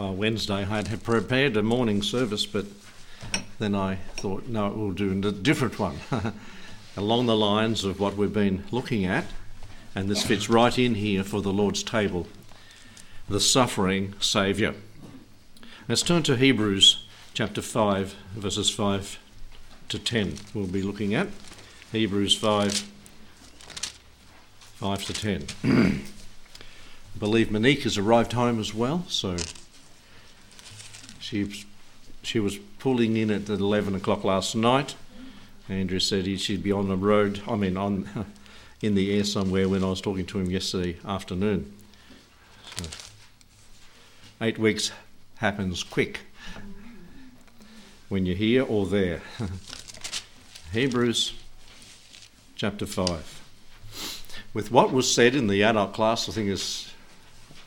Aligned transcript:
uh, 0.00 0.12
Wednesday. 0.12 0.64
I 0.64 0.82
had 0.82 1.02
prepared 1.02 1.56
a 1.56 1.62
morning 1.62 2.02
service, 2.02 2.46
but 2.46 2.66
then 3.58 3.74
I 3.74 3.96
thought, 4.16 4.46
no, 4.46 4.68
we'll 4.68 4.92
do 4.92 5.10
a 5.10 5.32
different 5.32 5.78
one 5.78 5.98
along 6.96 7.26
the 7.26 7.36
lines 7.36 7.84
of 7.84 8.00
what 8.00 8.16
we've 8.16 8.32
been 8.32 8.64
looking 8.70 9.04
at. 9.04 9.24
And 9.94 10.08
this 10.08 10.24
fits 10.24 10.48
right 10.48 10.76
in 10.76 10.96
here 10.96 11.22
for 11.22 11.40
the 11.40 11.52
Lord's 11.52 11.82
table 11.82 12.26
the 13.28 13.40
suffering 13.40 14.14
Saviour. 14.20 14.74
Let's 15.88 16.02
turn 16.02 16.22
to 16.24 16.36
Hebrews 16.36 17.06
chapter 17.32 17.62
5, 17.62 18.14
verses 18.34 18.70
5 18.70 19.18
to 19.88 19.98
10. 19.98 20.34
We'll 20.52 20.66
be 20.66 20.82
looking 20.82 21.14
at 21.14 21.28
Hebrews 21.90 22.36
5, 22.36 22.72
5 24.74 25.04
to 25.04 25.12
10. 25.12 25.46
I 25.64 27.18
believe 27.18 27.50
Monique 27.50 27.84
has 27.84 27.96
arrived 27.96 28.32
home 28.32 28.60
as 28.60 28.74
well, 28.74 29.04
so 29.08 29.36
she, 31.34 31.64
she 32.22 32.38
was 32.38 32.58
pulling 32.78 33.16
in 33.16 33.28
at 33.28 33.48
11 33.48 33.96
o'clock 33.96 34.22
last 34.22 34.54
night. 34.54 34.94
Andrew 35.68 35.98
said 35.98 36.26
she'd 36.38 36.62
be 36.62 36.70
on 36.70 36.88
the 36.88 36.96
road, 36.96 37.42
I 37.48 37.56
mean, 37.56 37.76
on 37.76 38.08
in 38.80 38.94
the 38.94 39.16
air 39.16 39.24
somewhere 39.24 39.68
when 39.68 39.82
I 39.82 39.88
was 39.88 40.00
talking 40.00 40.26
to 40.26 40.38
him 40.38 40.48
yesterday 40.48 40.96
afternoon. 41.04 41.72
So, 42.76 42.84
eight 44.42 44.58
weeks 44.58 44.92
happens 45.38 45.82
quick 45.82 46.20
when 48.08 48.26
you're 48.26 48.36
here 48.36 48.62
or 48.62 48.86
there. 48.86 49.20
Hebrews 50.72 51.34
chapter 52.54 52.86
5. 52.86 53.42
With 54.52 54.70
what 54.70 54.92
was 54.92 55.12
said 55.12 55.34
in 55.34 55.48
the 55.48 55.64
adult 55.64 55.94
class, 55.94 56.28
I 56.28 56.32
think 56.32 56.48
is 56.48 56.92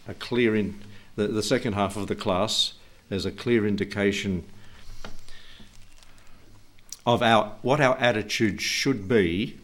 a 0.07 0.13
clear 0.13 0.55
in 0.55 0.79
the, 1.17 1.27
the 1.27 1.43
second 1.43 1.73
half 1.73 1.97
of 1.97 2.07
the 2.07 2.15
class 2.15 2.73
is 3.09 3.25
a 3.25 3.31
clear 3.31 3.65
indication 3.65 4.43
of 7.05 7.21
our 7.21 7.53
what 7.61 7.79
our 7.79 7.97
attitude 7.97 8.61
should 8.61 9.07
be 9.07 9.57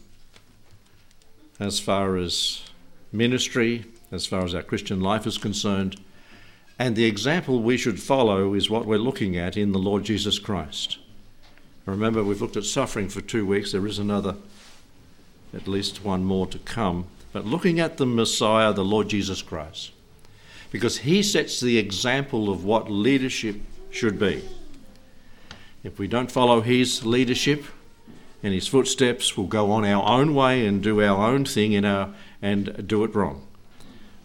as 1.60 1.80
far 1.80 2.18
as 2.18 2.64
ministry, 3.12 3.86
as 4.12 4.26
far 4.26 4.44
as 4.44 4.56
our 4.56 4.64
Christian 4.64 5.02
life 5.02 5.28
is 5.28 5.38
concerned. 5.38 6.00
And 6.80 6.96
the 6.96 7.06
example 7.06 7.62
we 7.62 7.78
should 7.78 8.02
follow 8.02 8.54
is 8.54 8.70
what 8.70 8.86
we're 8.86 8.98
looking 8.98 9.38
at 9.38 9.56
in 9.56 9.72
the 9.72 9.80
Lord 9.80 10.04
Jesus 10.04 10.40
Christ. 10.40 10.98
Remember, 11.86 12.24
we've 12.24 12.42
looked 12.42 12.58
at 12.58 12.64
suffering 12.64 13.10
for 13.10 13.22
two 13.22 13.46
weeks. 13.46 13.72
There 13.72 13.86
is 13.86 14.00
another, 14.00 14.36
at 15.54 15.68
least 15.68 16.04
one 16.04 16.24
more 16.24 16.48
to 16.48 16.60
come. 16.60 17.08
But 17.34 17.46
looking 17.46 17.80
at 17.80 17.98
the 17.98 18.06
Messiah, 18.06 18.74
the 18.74 18.86
Lord 18.86 19.10
Jesus 19.10 19.42
Christ, 19.42 19.92
because 20.74 20.98
he 20.98 21.22
sets 21.22 21.60
the 21.60 21.78
example 21.78 22.50
of 22.50 22.66
what 22.66 22.90
leadership 22.90 23.58
should 23.92 24.18
be. 24.18 24.44
If 25.84 26.00
we 26.00 26.08
don't 26.08 26.32
follow 26.32 26.62
his 26.62 27.06
leadership 27.06 27.64
and 28.42 28.56
his 28.56 28.68
footsteps, 28.68 29.38
we'll 29.38 29.46
go 29.46 29.72
on 29.72 29.86
our 29.86 30.04
own 30.04 30.34
way 30.34 30.66
and 30.66 30.82
do 30.82 31.00
our 31.00 31.30
own 31.30 31.46
thing 31.46 31.74
in 31.74 31.86
our, 31.86 32.10
and 32.42 32.88
do 32.88 33.04
it 33.04 33.14
wrong. 33.14 33.48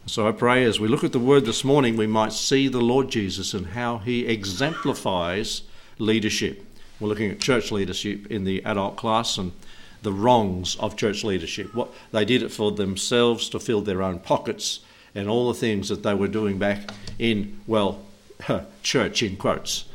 So 0.06 0.26
I 0.26 0.32
pray 0.32 0.64
as 0.64 0.80
we 0.80 0.88
look 0.88 1.04
at 1.04 1.12
the 1.12 1.18
word 1.18 1.44
this 1.44 1.64
morning, 1.64 1.98
we 1.98 2.06
might 2.06 2.32
see 2.32 2.66
the 2.66 2.80
Lord 2.80 3.10
Jesus 3.10 3.52
and 3.52 3.66
how 3.66 3.98
he 3.98 4.26
exemplifies 4.26 5.62
leadership. 5.98 6.64
We're 6.98 7.08
looking 7.08 7.30
at 7.30 7.40
church 7.40 7.70
leadership 7.70 8.26
in 8.28 8.44
the 8.44 8.64
adult 8.64 8.96
class 8.96 9.36
and 9.36 9.52
the 10.00 10.14
wrongs 10.14 10.76
of 10.76 10.96
church 10.96 11.24
leadership. 11.24 11.74
What 11.74 11.92
they 12.10 12.24
did 12.24 12.42
it 12.42 12.50
for 12.50 12.72
themselves 12.72 13.50
to 13.50 13.60
fill 13.60 13.82
their 13.82 14.02
own 14.02 14.20
pockets 14.20 14.80
and 15.14 15.28
all 15.28 15.48
the 15.48 15.58
things 15.58 15.88
that 15.88 16.02
they 16.02 16.14
were 16.14 16.28
doing 16.28 16.58
back 16.58 16.90
in, 17.18 17.60
well, 17.66 18.02
church 18.82 19.22
in 19.22 19.36
quotes, 19.36 19.86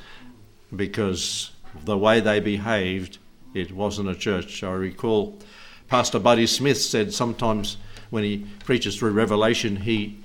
because 0.76 1.52
the 1.86 1.98
way 1.98 2.20
they 2.20 2.40
behaved, 2.40 3.18
it 3.54 3.72
wasn't 3.72 4.10
a 4.10 4.16
church. 4.16 4.64
I 4.64 4.72
recall 4.72 5.40
Pastor 5.88 6.20
Buddy 6.20 6.48
Smith 6.48 6.82
said 6.82 7.14
sometimes 7.14 7.78
when 8.10 8.24
he 8.24 8.46
preaches 8.66 8.98
through 8.98 9.12
Revelation, 9.12 9.76
he 9.76 10.20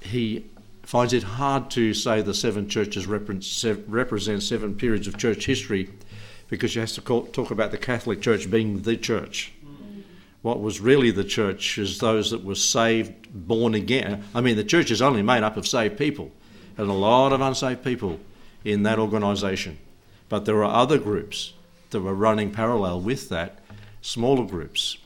he 0.00 0.44
finds 0.82 1.12
it 1.12 1.22
hard 1.22 1.70
to 1.70 1.92
say 1.92 2.22
the 2.22 2.32
seven 2.32 2.68
churches 2.68 3.06
represent 3.06 4.42
seven 4.42 4.74
periods 4.74 5.06
of 5.06 5.18
church 5.18 5.44
history 5.44 5.90
because 6.48 6.74
you 6.74 6.80
have 6.80 6.90
to 6.92 7.00
talk 7.00 7.50
about 7.50 7.70
the 7.70 7.78
Catholic 7.78 8.22
Church 8.22 8.50
being 8.50 8.82
the 8.82 8.96
church. 8.96 9.52
What 10.48 10.62
was 10.62 10.80
really 10.80 11.10
the 11.10 11.24
church 11.24 11.76
is 11.76 11.98
those 11.98 12.30
that 12.30 12.42
were 12.42 12.54
saved, 12.54 13.28
born 13.46 13.74
again. 13.74 14.24
I 14.34 14.40
mean, 14.40 14.56
the 14.56 14.64
church 14.64 14.90
is 14.90 15.02
only 15.02 15.20
made 15.20 15.42
up 15.42 15.58
of 15.58 15.68
saved 15.68 15.98
people, 15.98 16.30
and 16.78 16.88
a 16.88 16.94
lot 16.94 17.34
of 17.34 17.42
unsaved 17.42 17.84
people 17.84 18.18
in 18.64 18.82
that 18.84 18.98
organisation. 18.98 19.76
But 20.30 20.46
there 20.46 20.64
are 20.64 20.74
other 20.74 20.96
groups 20.96 21.52
that 21.90 22.00
were 22.00 22.14
running 22.14 22.50
parallel 22.50 23.02
with 23.02 23.28
that, 23.28 23.58
smaller 24.00 24.46
groups 24.46 24.96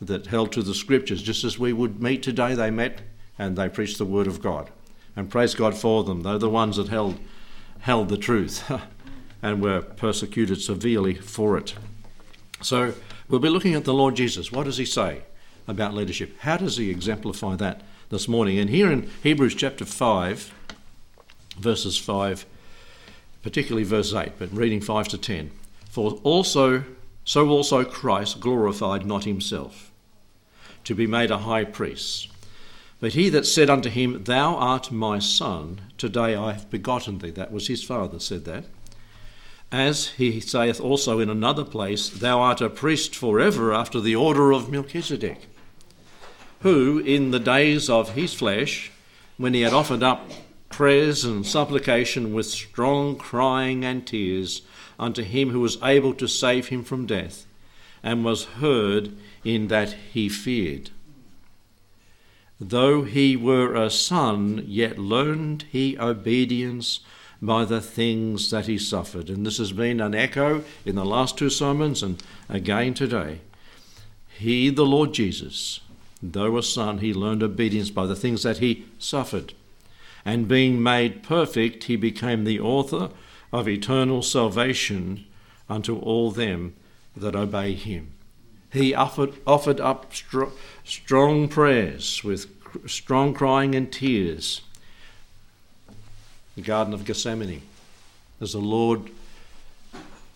that 0.00 0.28
held 0.28 0.52
to 0.52 0.62
the 0.62 0.72
scriptures, 0.72 1.20
just 1.20 1.42
as 1.42 1.58
we 1.58 1.72
would 1.72 2.00
meet 2.00 2.22
today. 2.22 2.54
They 2.54 2.70
met 2.70 3.00
and 3.36 3.56
they 3.56 3.68
preached 3.68 3.98
the 3.98 4.04
word 4.04 4.28
of 4.28 4.40
God, 4.40 4.70
and 5.16 5.28
praise 5.28 5.56
God 5.56 5.76
for 5.76 6.04
them. 6.04 6.22
They're 6.22 6.38
the 6.38 6.48
ones 6.48 6.76
that 6.76 6.90
held 6.90 7.18
held 7.80 8.08
the 8.08 8.16
truth 8.16 8.70
and 9.42 9.60
were 9.60 9.80
persecuted 9.82 10.62
severely 10.62 11.14
for 11.14 11.58
it. 11.58 11.74
So 12.60 12.94
we'll 13.28 13.40
be 13.40 13.48
looking 13.48 13.74
at 13.74 13.84
the 13.84 13.94
Lord 13.94 14.16
Jesus. 14.16 14.52
What 14.52 14.64
does 14.64 14.78
he 14.78 14.84
say 14.84 15.22
about 15.66 15.94
leadership? 15.94 16.38
How 16.40 16.56
does 16.56 16.76
he 16.76 16.90
exemplify 16.90 17.56
that 17.56 17.82
this 18.10 18.28
morning? 18.28 18.58
And 18.58 18.70
here 18.70 18.90
in 18.90 19.10
Hebrews 19.22 19.54
chapter 19.54 19.84
five, 19.84 20.52
verses 21.58 21.98
five 21.98 22.46
particularly 23.42 23.84
verse 23.84 24.14
8, 24.14 24.32
but 24.38 24.52
reading 24.52 24.80
5 24.80 25.08
to 25.08 25.18
10. 25.18 25.50
For 25.90 26.12
also, 26.22 26.84
so 27.24 27.48
also 27.48 27.84
Christ 27.84 28.40
glorified 28.40 29.04
not 29.04 29.24
himself, 29.24 29.90
to 30.84 30.94
be 30.94 31.06
made 31.06 31.30
a 31.30 31.38
high 31.38 31.64
priest. 31.64 32.28
But 33.00 33.14
he 33.14 33.28
that 33.30 33.46
said 33.46 33.68
unto 33.68 33.90
him, 33.90 34.24
Thou 34.24 34.54
art 34.56 34.92
my 34.92 35.18
son, 35.18 35.80
today 35.98 36.36
I 36.36 36.52
have 36.52 36.70
begotten 36.70 37.18
thee. 37.18 37.30
That 37.30 37.52
was 37.52 37.66
his 37.66 37.82
father 37.82 38.20
said 38.20 38.44
that. 38.44 38.64
As 39.72 40.08
he 40.10 40.38
saith 40.38 40.82
also 40.82 41.18
in 41.18 41.30
another 41.30 41.64
place, 41.64 42.10
Thou 42.10 42.40
art 42.40 42.60
a 42.60 42.68
priest 42.68 43.16
for 43.16 43.40
ever 43.40 43.72
after 43.72 44.00
the 44.00 44.14
order 44.14 44.52
of 44.52 44.70
Melchizedek, 44.70 45.46
who 46.60 46.98
in 46.98 47.30
the 47.30 47.40
days 47.40 47.88
of 47.88 48.10
his 48.10 48.34
flesh, 48.34 48.90
when 49.38 49.54
he 49.54 49.62
had 49.62 49.72
offered 49.72 50.02
up 50.02 50.30
prayers 50.68 51.24
and 51.24 51.46
supplication 51.46 52.34
with 52.34 52.44
strong 52.44 53.16
crying 53.16 53.82
and 53.82 54.06
tears 54.06 54.60
unto 54.98 55.22
him 55.22 55.48
who 55.48 55.60
was 55.60 55.82
able 55.82 56.12
to 56.14 56.28
save 56.28 56.68
him 56.68 56.84
from 56.84 57.06
death, 57.06 57.46
and 58.02 58.26
was 58.26 58.44
heard 58.44 59.16
in 59.42 59.68
that 59.68 59.96
he 60.12 60.28
feared. 60.28 60.90
Though 62.60 63.04
he 63.04 63.36
were 63.36 63.74
a 63.74 63.88
son, 63.88 64.64
yet 64.68 64.98
learned 64.98 65.64
he 65.72 65.98
obedience 65.98 67.00
by 67.42 67.64
the 67.64 67.80
things 67.80 68.50
that 68.50 68.66
he 68.66 68.78
suffered. 68.78 69.28
And 69.28 69.44
this 69.44 69.58
has 69.58 69.72
been 69.72 70.00
an 70.00 70.14
echo 70.14 70.62
in 70.86 70.94
the 70.94 71.04
last 71.04 71.36
two 71.36 71.50
sermons 71.50 72.02
and 72.02 72.22
again 72.48 72.94
today. 72.94 73.40
He, 74.38 74.70
the 74.70 74.86
Lord 74.86 75.12
Jesus, 75.12 75.80
though 76.22 76.56
a 76.56 76.62
son, 76.62 76.98
he 76.98 77.12
learned 77.12 77.42
obedience 77.42 77.90
by 77.90 78.06
the 78.06 78.16
things 78.16 78.44
that 78.44 78.58
he 78.58 78.86
suffered 78.98 79.54
and 80.24 80.48
being 80.48 80.82
made 80.82 81.22
perfect, 81.22 81.84
he 81.84 81.96
became 81.96 82.44
the 82.44 82.60
author 82.60 83.10
of 83.52 83.68
eternal 83.68 84.22
salvation 84.22 85.26
unto 85.68 85.98
all 85.98 86.30
them 86.30 86.74
that 87.16 87.36
obey 87.36 87.74
him. 87.74 88.12
He 88.72 88.94
offered, 88.94 89.34
offered 89.46 89.80
up 89.80 90.14
str- 90.14 90.44
strong 90.84 91.48
prayers 91.48 92.22
with 92.24 92.46
strong 92.88 93.34
crying 93.34 93.74
and 93.74 93.92
tears. 93.92 94.62
The 96.54 96.62
Garden 96.62 96.92
of 96.92 97.04
Gethsemane, 97.04 97.62
as 98.40 98.52
the 98.52 98.58
Lord 98.58 99.10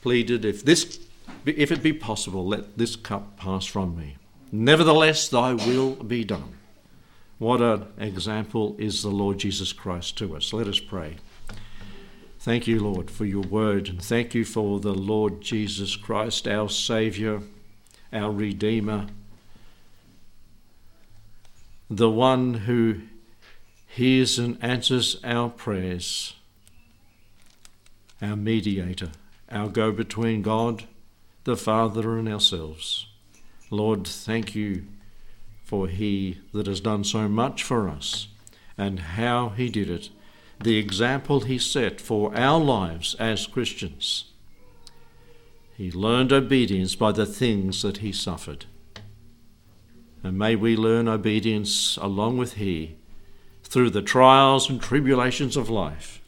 pleaded, 0.02 0.44
if 0.44 0.64
this 0.64 1.00
if 1.44 1.70
it 1.70 1.82
be 1.82 1.92
possible, 1.92 2.46
let 2.46 2.78
this 2.78 2.96
cup 2.96 3.36
pass 3.36 3.66
from 3.66 3.96
me. 3.96 4.16
Nevertheless, 4.50 5.28
thy 5.28 5.52
will 5.54 5.94
be 5.94 6.24
done. 6.24 6.54
What 7.38 7.60
an 7.60 7.86
example 7.98 8.76
is 8.78 9.02
the 9.02 9.10
Lord 9.10 9.38
Jesus 9.38 9.72
Christ 9.72 10.16
to 10.18 10.36
us. 10.36 10.52
Let 10.52 10.66
us 10.66 10.80
pray. 10.80 11.16
Thank 12.38 12.66
you, 12.66 12.80
Lord, 12.80 13.10
for 13.10 13.24
your 13.24 13.42
word, 13.42 13.88
and 13.88 14.02
thank 14.02 14.34
you 14.34 14.44
for 14.44 14.80
the 14.80 14.94
Lord 14.94 15.40
Jesus 15.40 15.96
Christ, 15.96 16.46
our 16.46 16.68
Saviour, 16.68 17.42
our 18.12 18.30
Redeemer, 18.30 19.08
the 21.90 22.08
one 22.08 22.54
who 22.54 23.00
hears 23.96 24.38
and 24.38 24.58
answers 24.62 25.16
our 25.24 25.48
prayers, 25.48 26.34
our 28.20 28.36
mediator, 28.36 29.10
our 29.50 29.68
go 29.68 29.90
between 29.90 30.42
God, 30.42 30.84
the 31.44 31.56
Father, 31.56 32.18
and 32.18 32.28
ourselves. 32.28 33.06
Lord, 33.70 34.06
thank 34.06 34.54
you 34.54 34.84
for 35.64 35.88
he 35.88 36.36
that 36.52 36.66
has 36.66 36.80
done 36.80 37.04
so 37.04 37.26
much 37.26 37.62
for 37.62 37.88
us, 37.88 38.28
and 38.76 39.00
how 39.00 39.48
he 39.48 39.70
did 39.70 39.88
it, 39.88 40.10
the 40.62 40.76
example 40.76 41.40
he 41.40 41.58
set 41.58 41.98
for 41.98 42.36
our 42.36 42.60
lives 42.60 43.14
as 43.18 43.46
Christians. 43.46 44.26
He 45.74 45.90
learned 45.90 46.34
obedience 46.34 46.94
by 46.94 47.12
the 47.12 47.26
things 47.26 47.80
that 47.80 47.98
he 47.98 48.12
suffered. 48.12 48.66
And 50.22 50.38
may 50.38 50.54
we 50.54 50.76
learn 50.76 51.08
obedience 51.08 51.96
along 51.96 52.36
with 52.36 52.54
he 52.54 52.96
through 53.68 53.90
the 53.90 54.02
trials 54.02 54.70
and 54.70 54.80
tribulations 54.80 55.56
of 55.56 55.68
life. 55.68 56.20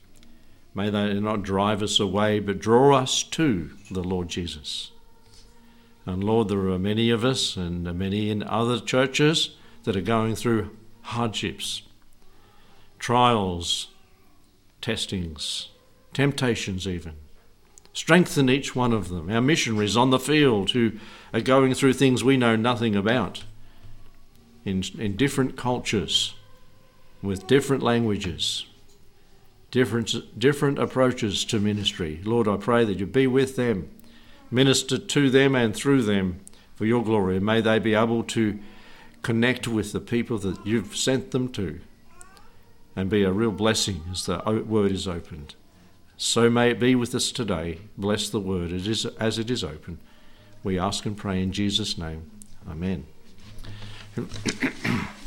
May 0.75 0.91
they 0.91 1.15
not 1.15 1.43
drive 1.43 1.83
us 1.83 1.99
away, 1.99 2.41
but 2.41 2.59
draw 2.59 2.97
us 2.97 3.23
to 3.23 3.71
the 3.91 4.03
Lord 4.03 4.29
Jesus. 4.29 4.93
And 6.07 6.23
Lord, 6.23 6.49
there 6.49 6.69
are 6.69 6.79
many 6.79 7.11
of 7.11 7.25
us 7.25 7.57
and 7.57 7.83
many 7.99 8.31
in 8.31 8.43
other 8.43 8.81
churches 8.81 9.57
that 9.85 9.97
are 9.97 10.01
going 10.01 10.35
through 10.35 10.77
hardships, 11.03 11.83
trials, 12.99 13.89
testings, 14.81 15.71
temptations, 16.13 16.87
even. 16.87 17.15
Strengthen 17.93 18.49
each 18.49 18.77
one 18.77 18.93
of 18.93 19.09
them. 19.09 19.31
Our 19.31 19.41
missionaries 19.41 19.97
on 19.97 20.11
the 20.11 20.19
field 20.19 20.71
who 20.71 20.93
are 21.35 21.41
going 21.41 21.75
through 21.75 21.95
things 21.95 22.23
we 22.23 22.37
know 22.37 22.57
nothing 22.57 22.95
about 22.95 23.45
in, 24.65 24.83
in 24.99 25.17
different 25.17 25.57
cultures, 25.57 26.35
with 27.23 27.47
different 27.47 27.83
languages, 27.83 28.67
different, 29.71 30.39
different 30.39 30.79
approaches 30.79 31.45
to 31.47 31.59
ministry. 31.59 32.21
Lord, 32.25 32.49
I 32.49 32.57
pray 32.57 32.85
that 32.85 32.99
you 32.99 33.07
be 33.07 33.27
with 33.27 33.57
them, 33.57 33.91
minister 34.51 34.99
to 34.99 35.31
them 35.31 35.55
and 35.55 35.75
through 35.75 36.03
them 36.03 36.41
for 36.75 36.87
your 36.87 37.03
glory. 37.03 37.37
And 37.37 37.47
may 37.47 37.61
they 37.61 37.79
be 37.79 37.95
able 37.95 38.23
to 38.25 38.59
connect 39.23 39.67
with 39.67 39.93
the 39.93 40.01
people 40.01 40.39
that 40.39 40.65
you've 40.65 40.97
sent 40.97 41.33
them 41.33 41.49
to 41.49 41.81
and 42.95 43.11
be 43.11 43.23
a 43.23 43.33
real 43.33 43.53
blessing 43.53 44.03
as 44.11 44.27
the 44.27 44.39
word 44.67 44.93
is 44.93 45.07
opened. 45.07 45.55
So 46.17 46.51
may 46.51 46.71
it 46.71 46.81
be 46.81 46.95
with 46.95 47.15
us 47.15 47.31
today. 47.31 47.79
Bless 47.97 48.29
the 48.29 48.41
word 48.41 48.73
it 48.73 48.87
is, 48.87 49.07
as 49.07 49.39
it 49.39 49.51
is 49.51 49.63
open. 49.63 49.99
We 50.65 50.79
ask 50.79 51.07
and 51.07 51.17
pray 51.17 51.41
in 51.41 51.53
Jesus' 51.53 51.97
name. 51.97 52.31
Amen. 52.69 53.07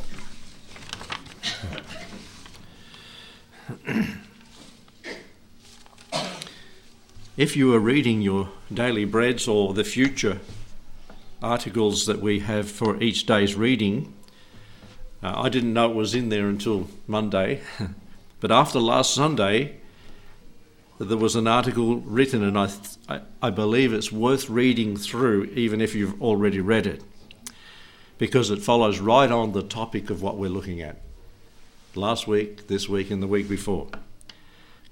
if 7.37 7.55
you 7.55 7.73
are 7.73 7.79
reading 7.79 8.21
your 8.21 8.49
daily 8.71 9.05
breads 9.05 9.47
or 9.47 9.73
the 9.73 9.83
future 9.83 10.39
articles 11.41 12.05
that 12.05 12.21
we 12.21 12.39
have 12.39 12.69
for 12.69 13.01
each 13.01 13.25
day's 13.25 13.55
reading, 13.55 14.13
uh, 15.23 15.33
I 15.35 15.49
didn't 15.49 15.73
know 15.73 15.89
it 15.89 15.95
was 15.95 16.13
in 16.13 16.29
there 16.29 16.47
until 16.47 16.87
Monday, 17.07 17.61
but 18.39 18.51
after 18.51 18.79
last 18.79 19.13
Sunday, 19.13 19.77
there 20.99 21.17
was 21.17 21.35
an 21.35 21.47
article 21.47 21.95
written, 22.01 22.43
and 22.43 22.59
I, 22.59 22.67
th- 22.67 23.21
I 23.41 23.49
believe 23.49 23.91
it's 23.91 24.11
worth 24.11 24.49
reading 24.49 24.95
through, 24.95 25.45
even 25.55 25.81
if 25.81 25.95
you've 25.95 26.21
already 26.21 26.59
read 26.59 26.85
it, 26.85 27.03
because 28.19 28.51
it 28.51 28.61
follows 28.61 28.99
right 28.99 29.31
on 29.31 29.53
the 29.53 29.63
topic 29.63 30.11
of 30.11 30.21
what 30.21 30.37
we're 30.37 30.49
looking 30.49 30.79
at 30.81 31.01
last 31.95 32.27
week, 32.27 32.67
this 32.67 32.87
week, 32.87 33.11
and 33.11 33.21
the 33.21 33.27
week 33.27 33.49
before. 33.49 33.87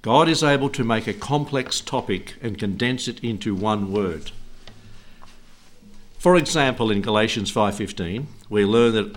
God 0.01 0.30
is 0.30 0.44
able 0.44 0.69
to 0.69 0.84
make 0.84 1.07
a 1.07 1.13
complex 1.13 1.81
topic 1.81 2.36
and 2.42 2.57
condense 2.57 3.07
it 3.07 3.24
into 3.24 3.54
one 3.54 3.92
word. 3.92 4.31
For 6.18 6.36
example, 6.36 6.92
in 6.92 7.01
Galatians 7.01 7.51
5:15, 7.51 8.28
we 8.50 8.66
learn 8.66 8.94
that 8.94 9.16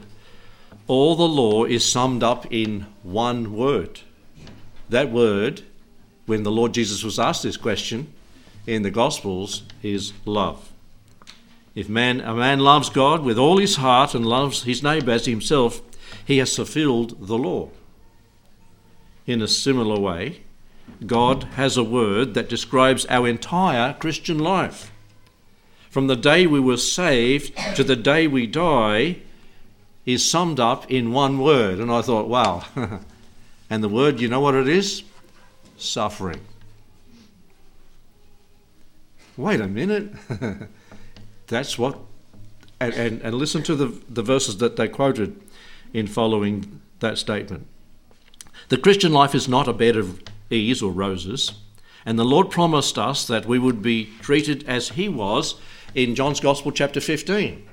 all 0.87 1.15
the 1.15 1.29
law 1.29 1.65
is 1.65 1.85
summed 1.85 2.23
up 2.23 2.47
in 2.53 2.87
one 3.03 3.53
word. 3.53 4.01
That 4.89 5.11
word 5.11 5.63
when 6.27 6.43
the 6.43 6.51
Lord 6.51 6.75
Jesus 6.75 7.03
was 7.03 7.19
asked 7.19 7.43
this 7.43 7.57
question 7.57 8.13
in 8.67 8.83
the 8.83 8.91
Gospels 8.91 9.63
is 9.83 10.13
love. 10.25 10.71
If 11.75 11.89
man, 11.89 12.21
a 12.21 12.35
man 12.35 12.61
loves 12.61 12.91
God 12.91 13.23
with 13.23 13.39
all 13.39 13.59
his 13.59 13.77
heart 13.77 14.15
and 14.15 14.27
loves 14.27 14.65
his 14.65 14.83
neighbour 14.83 15.13
as 15.13 15.27
himself, 15.27 15.81
he 16.25 16.39
has 16.39 16.55
fulfilled 16.57 17.27
the 17.27 17.39
law. 17.39 17.69
In 19.27 19.41
a 19.41 19.49
similar 19.49 19.99
way, 19.99 20.43
God 21.07 21.45
has 21.55 21.77
a 21.77 21.85
word 21.85 22.35
that 22.35 22.49
describes 22.49 23.07
our 23.07 23.29
entire 23.29 23.95
Christian 23.95 24.39
life. 24.39 24.91
From 25.91 26.07
the 26.07 26.17
day 26.17 26.47
we 26.47 26.61
were 26.61 26.77
saved 26.77 27.57
to 27.77 27.85
the 27.85 27.97
day 27.97 28.27
we 28.27 28.47
die 28.47 29.19
is 30.05 30.29
summed 30.29 30.59
up 30.59 30.91
in 30.91 31.13
one 31.13 31.39
word. 31.39 31.79
And 31.79 31.93
I 31.93 32.03
thought, 32.03 32.29
wow. 32.29 32.65
and 33.71 33.85
the 33.85 33.89
word, 33.89 34.21
you 34.21 34.29
know 34.29 34.41
what 34.41 34.55
it 34.55 34.69
is? 34.69 35.05
suffering. 35.83 36.41
Wait 39.37 39.61
a 39.61 39.67
minute. 39.67 40.13
That's 41.49 41.79
what. 41.79 41.99
And, 42.81 42.95
and, 42.95 43.23
and 43.23 43.35
listen 43.37 43.63
to 43.65 43.75
the, 43.75 44.01
the 44.09 44.23
verses 44.23 44.59
that 44.59 44.77
they 44.77 44.89
quoted 44.89 45.41
in 45.93 46.07
following 46.07 46.81
that 47.01 47.19
statement. 47.19 47.67
The 48.69 48.79
Christian 48.79 49.13
life 49.13 49.35
is 49.35 49.49
not 49.49 49.69
a 49.69 49.73
bed 49.73 49.97
of 49.97 50.23
ease 50.51 50.83
or 50.83 50.93
roses, 50.93 51.53
and 52.05 52.19
the 52.19 52.25
Lord 52.25 52.51
promised 52.51 52.99
us 52.99 53.27
that 53.27 53.47
we 53.47 53.59
would 53.59 53.83
be 53.83 54.11
treated 54.21 54.67
as 54.69 54.91
He 54.91 55.09
was 55.09 55.57
in 55.95 56.15
John's 56.15 56.41
Gospel, 56.41 56.73
chapter 56.73 57.01
15. 57.01 57.67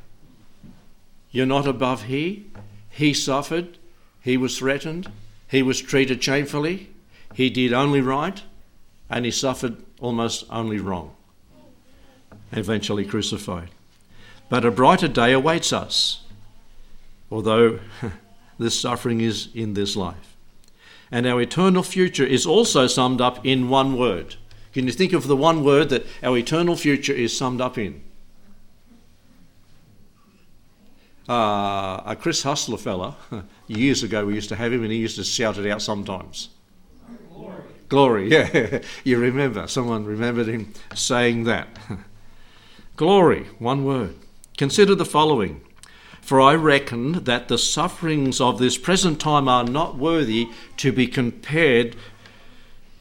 You're 1.32 1.46
not 1.46 1.68
above 1.68 2.04
He. 2.04 2.48
He 2.90 3.14
suffered, 3.14 3.78
He 4.22 4.38
was 4.38 4.58
threatened, 4.58 5.12
He 5.48 5.62
was 5.62 5.82
treated 5.82 6.24
shamefully, 6.24 6.90
he 7.34 7.50
did 7.50 7.74
only 7.74 8.02
right 8.02 8.42
and 9.10 9.26
he 9.26 9.32
suffered 9.32 9.78
almost 10.00 10.46
only 10.50 10.78
wrong, 10.78 11.16
eventually 12.52 13.06
crucified. 13.06 13.70
But 14.50 14.66
a 14.66 14.72
brighter 14.72 15.08
day 15.08 15.32
awaits 15.34 15.74
us, 15.74 16.24
although 17.32 17.80
this 18.60 18.80
suffering 18.80 19.22
is 19.22 19.50
in 19.54 19.74
this 19.74 19.96
life. 19.96 20.36
And 21.12 21.26
our 21.26 21.42
eternal 21.42 21.84
future 21.84 22.26
is 22.26 22.46
also 22.46 22.88
summed 22.88 23.22
up 23.22 23.46
in 23.46 23.70
one 23.70 23.98
word. 23.98 24.36
Can 24.74 24.86
you 24.86 24.92
think 24.92 25.14
of 25.14 25.28
the 25.28 25.36
one 25.36 25.64
word 25.64 25.90
that 25.90 26.06
our 26.22 26.38
eternal 26.38 26.76
future 26.76 27.14
is 27.14 27.36
summed 27.36 27.62
up 27.62 27.78
in? 27.78 28.04
Uh, 31.28 32.02
a 32.06 32.18
Chris 32.20 32.42
Hustler 32.44 32.78
fella, 32.78 33.16
years 33.68 34.02
ago 34.02 34.26
we 34.26 34.34
used 34.34 34.50
to 34.50 34.56
have 34.56 34.74
him 34.74 34.84
and 34.84 34.92
he 34.92 34.98
used 34.98 35.16
to 35.16 35.24
shout 35.24 35.58
it 35.58 35.70
out 35.70 35.82
sometimes. 35.82 36.50
Glory, 37.88 38.30
yeah, 38.30 38.80
you 39.04 39.18
remember. 39.18 39.68
Someone 39.68 40.06
remembered 40.06 40.48
him 40.48 40.74
saying 40.94 41.46
that. 41.46 41.68
Glory, 42.96 43.46
one 43.58 43.84
word. 43.84 44.16
Consider 44.58 44.94
the 44.94 45.06
following 45.06 45.62
For 46.30 46.40
I 46.40 46.54
reckon 46.54 47.24
that 47.24 47.48
the 47.48 47.58
sufferings 47.58 48.40
of 48.40 48.60
this 48.60 48.78
present 48.78 49.20
time 49.20 49.48
are 49.48 49.64
not 49.64 49.98
worthy 49.98 50.50
to 50.78 50.92
be 50.92 51.08
compared 51.08 51.96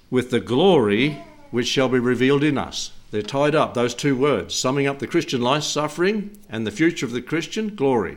with 0.08 0.30
the 0.30 0.40
glory 0.40 1.22
which 1.50 1.66
shall 1.66 1.90
be 1.90 1.98
revealed 1.98 2.42
in 2.42 2.56
us. 2.56 2.92
They're 3.10 3.20
tied 3.20 3.54
up, 3.54 3.74
those 3.74 3.94
two 3.94 4.16
words, 4.16 4.54
summing 4.54 4.86
up 4.86 4.98
the 4.98 5.06
Christian 5.06 5.42
life, 5.42 5.64
suffering, 5.64 6.38
and 6.48 6.66
the 6.66 6.70
future 6.70 7.04
of 7.04 7.12
the 7.12 7.20
Christian, 7.20 7.76
glory, 7.76 8.16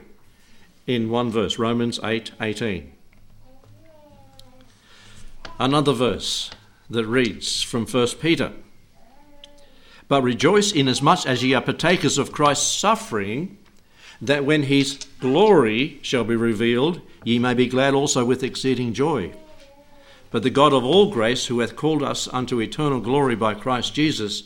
in 0.88 1.10
one 1.10 1.30
verse, 1.30 1.60
Romans 1.60 2.00
8 2.02 2.32
18. 2.40 2.94
Another 5.60 5.92
verse, 5.92 6.52
that 6.90 7.06
reads 7.06 7.62
from 7.62 7.86
1 7.86 8.08
Peter 8.22 8.54
But 10.08 10.24
rejoice 10.24 10.72
inasmuch 10.72 11.26
as 11.26 11.44
ye 11.44 11.54
are 11.54 11.62
partakers 11.62 12.18
of 12.18 12.32
Christ's 12.32 12.80
suffering, 12.80 13.58
that 14.22 14.46
when 14.46 14.64
his 14.64 15.06
glory 15.20 16.00
shall 16.02 16.24
be 16.24 16.36
revealed, 16.36 17.02
ye 17.24 17.40
may 17.40 17.54
be 17.54 17.68
glad 17.68 17.94
also 17.94 18.24
with 18.24 18.44
exceeding 18.44 18.94
joy. 18.94 19.34
But 20.30 20.44
the 20.44 20.50
God 20.50 20.74
of 20.74 20.86
all 20.86 21.12
grace, 21.12 21.48
who 21.48 21.60
hath 21.60 21.76
called 21.76 22.04
us 22.04 22.28
unto 22.32 22.62
eternal 22.62 23.02
glory 23.02 23.36
by 23.36 23.54
Christ 23.54 23.94
Jesus, 23.94 24.44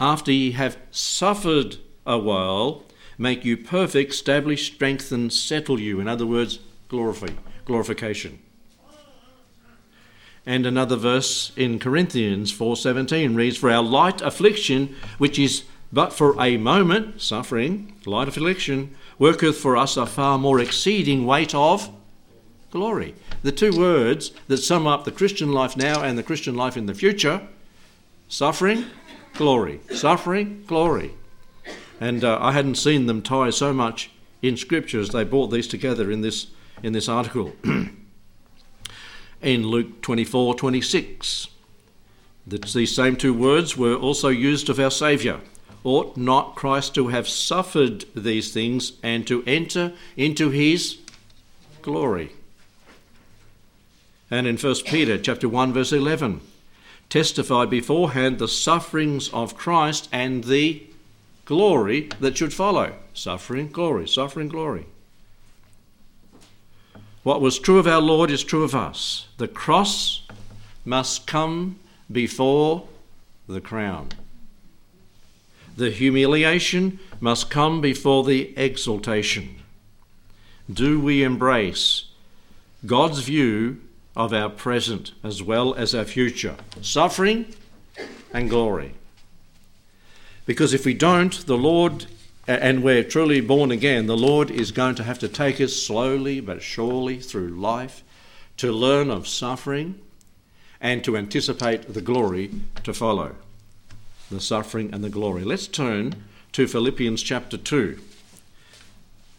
after 0.00 0.32
ye 0.32 0.52
have 0.52 0.78
suffered 0.90 1.76
a 2.06 2.18
while, 2.18 2.84
make 3.18 3.44
you 3.44 3.56
perfect, 3.56 4.12
establish, 4.12 4.72
strengthen, 4.72 5.30
settle 5.30 5.78
you. 5.78 6.00
In 6.00 6.08
other 6.08 6.26
words, 6.26 6.58
glorify, 6.88 7.28
glorification. 7.64 8.40
And 10.46 10.64
another 10.64 10.96
verse 10.96 11.52
in 11.56 11.78
Corinthians 11.78 12.50
4:17 12.50 13.34
reads, 13.34 13.58
"For 13.58 13.70
our 13.70 13.82
light 13.82 14.22
affliction, 14.22 14.96
which 15.18 15.38
is 15.38 15.64
but 15.92 16.12
for 16.12 16.40
a 16.40 16.56
moment, 16.56 17.20
suffering, 17.20 17.94
light 18.04 18.28
affliction, 18.28 18.94
worketh 19.18 19.56
for 19.56 19.76
us 19.76 19.96
a 19.96 20.06
far 20.06 20.38
more 20.38 20.60
exceeding 20.60 21.26
weight 21.26 21.54
of 21.54 21.90
glory." 22.70 23.14
The 23.42 23.52
two 23.52 23.76
words 23.76 24.32
that 24.48 24.58
sum 24.58 24.86
up 24.86 25.04
the 25.04 25.12
Christian 25.12 25.52
life 25.52 25.76
now 25.76 26.02
and 26.02 26.18
the 26.18 26.22
Christian 26.22 26.54
life 26.54 26.76
in 26.76 26.86
the 26.86 26.94
future 26.94 27.46
suffering, 28.28 28.84
glory. 29.34 29.80
Suffering, 29.92 30.64
glory. 30.66 31.12
And 32.00 32.22
uh, 32.22 32.38
I 32.40 32.52
hadn't 32.52 32.76
seen 32.76 33.06
them 33.06 33.22
tie 33.22 33.50
so 33.50 33.72
much 33.72 34.10
in 34.42 34.56
Scripture 34.56 35.00
as 35.00 35.10
they 35.10 35.24
brought 35.24 35.48
these 35.48 35.66
together 35.66 36.10
in 36.10 36.20
this, 36.20 36.48
in 36.82 36.92
this 36.92 37.08
article. 37.08 37.52
in 39.42 39.66
Luke 39.66 40.02
24 40.02 40.54
26. 40.54 41.48
These 42.46 42.94
same 42.94 43.16
two 43.16 43.34
words 43.34 43.76
were 43.76 43.94
also 43.94 44.28
used 44.28 44.70
of 44.70 44.80
our 44.80 44.90
Saviour. 44.90 45.40
Ought 45.88 46.18
not 46.18 46.54
Christ 46.54 46.94
to 46.96 47.08
have 47.08 47.26
suffered 47.26 48.04
these 48.14 48.52
things 48.52 48.92
and 49.02 49.26
to 49.26 49.42
enter 49.46 49.94
into 50.18 50.50
his 50.50 50.98
glory? 51.80 52.32
And 54.30 54.46
in 54.46 54.58
1 54.58 54.74
Peter 54.84 55.16
chapter 55.16 55.48
1 55.48 55.72
verse 55.72 55.90
11, 55.90 56.42
testified 57.08 57.70
beforehand 57.70 58.38
the 58.38 58.48
sufferings 58.48 59.30
of 59.30 59.56
Christ 59.56 60.10
and 60.12 60.44
the 60.44 60.82
glory 61.46 62.10
that 62.20 62.36
should 62.36 62.52
follow. 62.52 62.92
Suffering, 63.14 63.68
glory, 63.68 64.06
suffering, 64.06 64.48
glory. 64.48 64.84
What 67.22 67.40
was 67.40 67.58
true 67.58 67.78
of 67.78 67.86
our 67.86 68.02
Lord 68.02 68.30
is 68.30 68.44
true 68.44 68.62
of 68.62 68.74
us. 68.74 69.26
The 69.38 69.48
cross 69.48 70.20
must 70.84 71.26
come 71.26 71.78
before 72.12 72.86
the 73.46 73.62
crown. 73.62 74.10
The 75.78 75.90
humiliation 75.92 76.98
must 77.20 77.50
come 77.50 77.80
before 77.80 78.24
the 78.24 78.52
exaltation. 78.58 79.60
Do 80.68 80.98
we 80.98 81.22
embrace 81.22 82.06
God's 82.84 83.20
view 83.20 83.80
of 84.16 84.32
our 84.32 84.50
present 84.50 85.12
as 85.22 85.40
well 85.40 85.74
as 85.74 85.94
our 85.94 86.04
future? 86.04 86.56
Suffering 86.82 87.54
and 88.34 88.50
glory. 88.50 88.94
Because 90.46 90.74
if 90.74 90.84
we 90.84 90.94
don't, 90.94 91.46
the 91.46 91.56
Lord, 91.56 92.06
and 92.48 92.82
we're 92.82 93.04
truly 93.04 93.40
born 93.40 93.70
again, 93.70 94.06
the 94.06 94.16
Lord 94.16 94.50
is 94.50 94.72
going 94.72 94.96
to 94.96 95.04
have 95.04 95.20
to 95.20 95.28
take 95.28 95.60
us 95.60 95.76
slowly 95.76 96.40
but 96.40 96.60
surely 96.60 97.20
through 97.20 97.50
life 97.50 98.02
to 98.56 98.72
learn 98.72 99.12
of 99.12 99.28
suffering 99.28 100.00
and 100.80 101.04
to 101.04 101.16
anticipate 101.16 101.94
the 101.94 102.00
glory 102.00 102.50
to 102.82 102.92
follow. 102.92 103.36
The 104.30 104.40
suffering 104.40 104.92
and 104.92 105.02
the 105.02 105.08
glory. 105.08 105.44
Let's 105.44 105.66
turn 105.66 106.14
to 106.52 106.66
Philippians 106.66 107.22
chapter 107.22 107.56
2. 107.56 107.98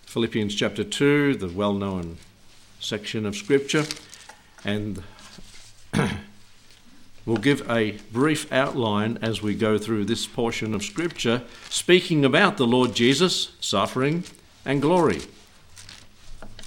Philippians 0.04 0.56
chapter 0.56 0.84
2, 0.84 1.36
the 1.36 1.50
well 1.50 1.74
known 1.74 2.18
section 2.80 3.26
of 3.26 3.36
Scripture, 3.36 3.86
and 4.66 5.04
We'll 7.30 7.38
give 7.38 7.70
a 7.70 7.92
brief 8.12 8.52
outline 8.52 9.20
as 9.22 9.40
we 9.40 9.54
go 9.54 9.78
through 9.78 10.06
this 10.06 10.26
portion 10.26 10.74
of 10.74 10.82
Scripture, 10.82 11.44
speaking 11.70 12.26
about 12.26 12.58
the 12.58 12.66
Lord 12.66 12.96
Jesus, 12.96 13.52
suffering 13.60 14.24
and 14.66 14.82
glory. 14.82 15.22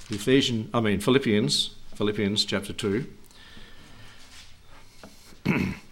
Ephesians, 0.09 0.69
I 0.73 0.79
mean 0.79 1.01
Philippians, 1.01 1.75
Philippians 1.95 2.45
chapter 2.45 2.71
2. 2.71 3.05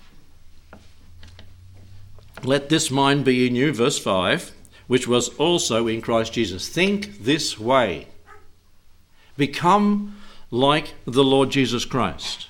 Let 2.44 2.70
this 2.70 2.90
mind 2.90 3.26
be 3.26 3.48
in 3.48 3.56
you, 3.56 3.74
verse 3.74 4.00
5, 4.00 4.52
which 4.88 5.08
was 5.08 5.30
also 5.38 5.88
in 5.88 6.02
Christ 6.02 6.34
Jesus. 6.34 6.68
Think 6.68 7.24
this 7.24 7.60
way. 7.60 8.08
Become 9.38 10.18
like 10.50 10.94
the 11.06 11.24
Lord 11.24 11.52
Jesus 11.52 11.86
Christ 11.86 12.48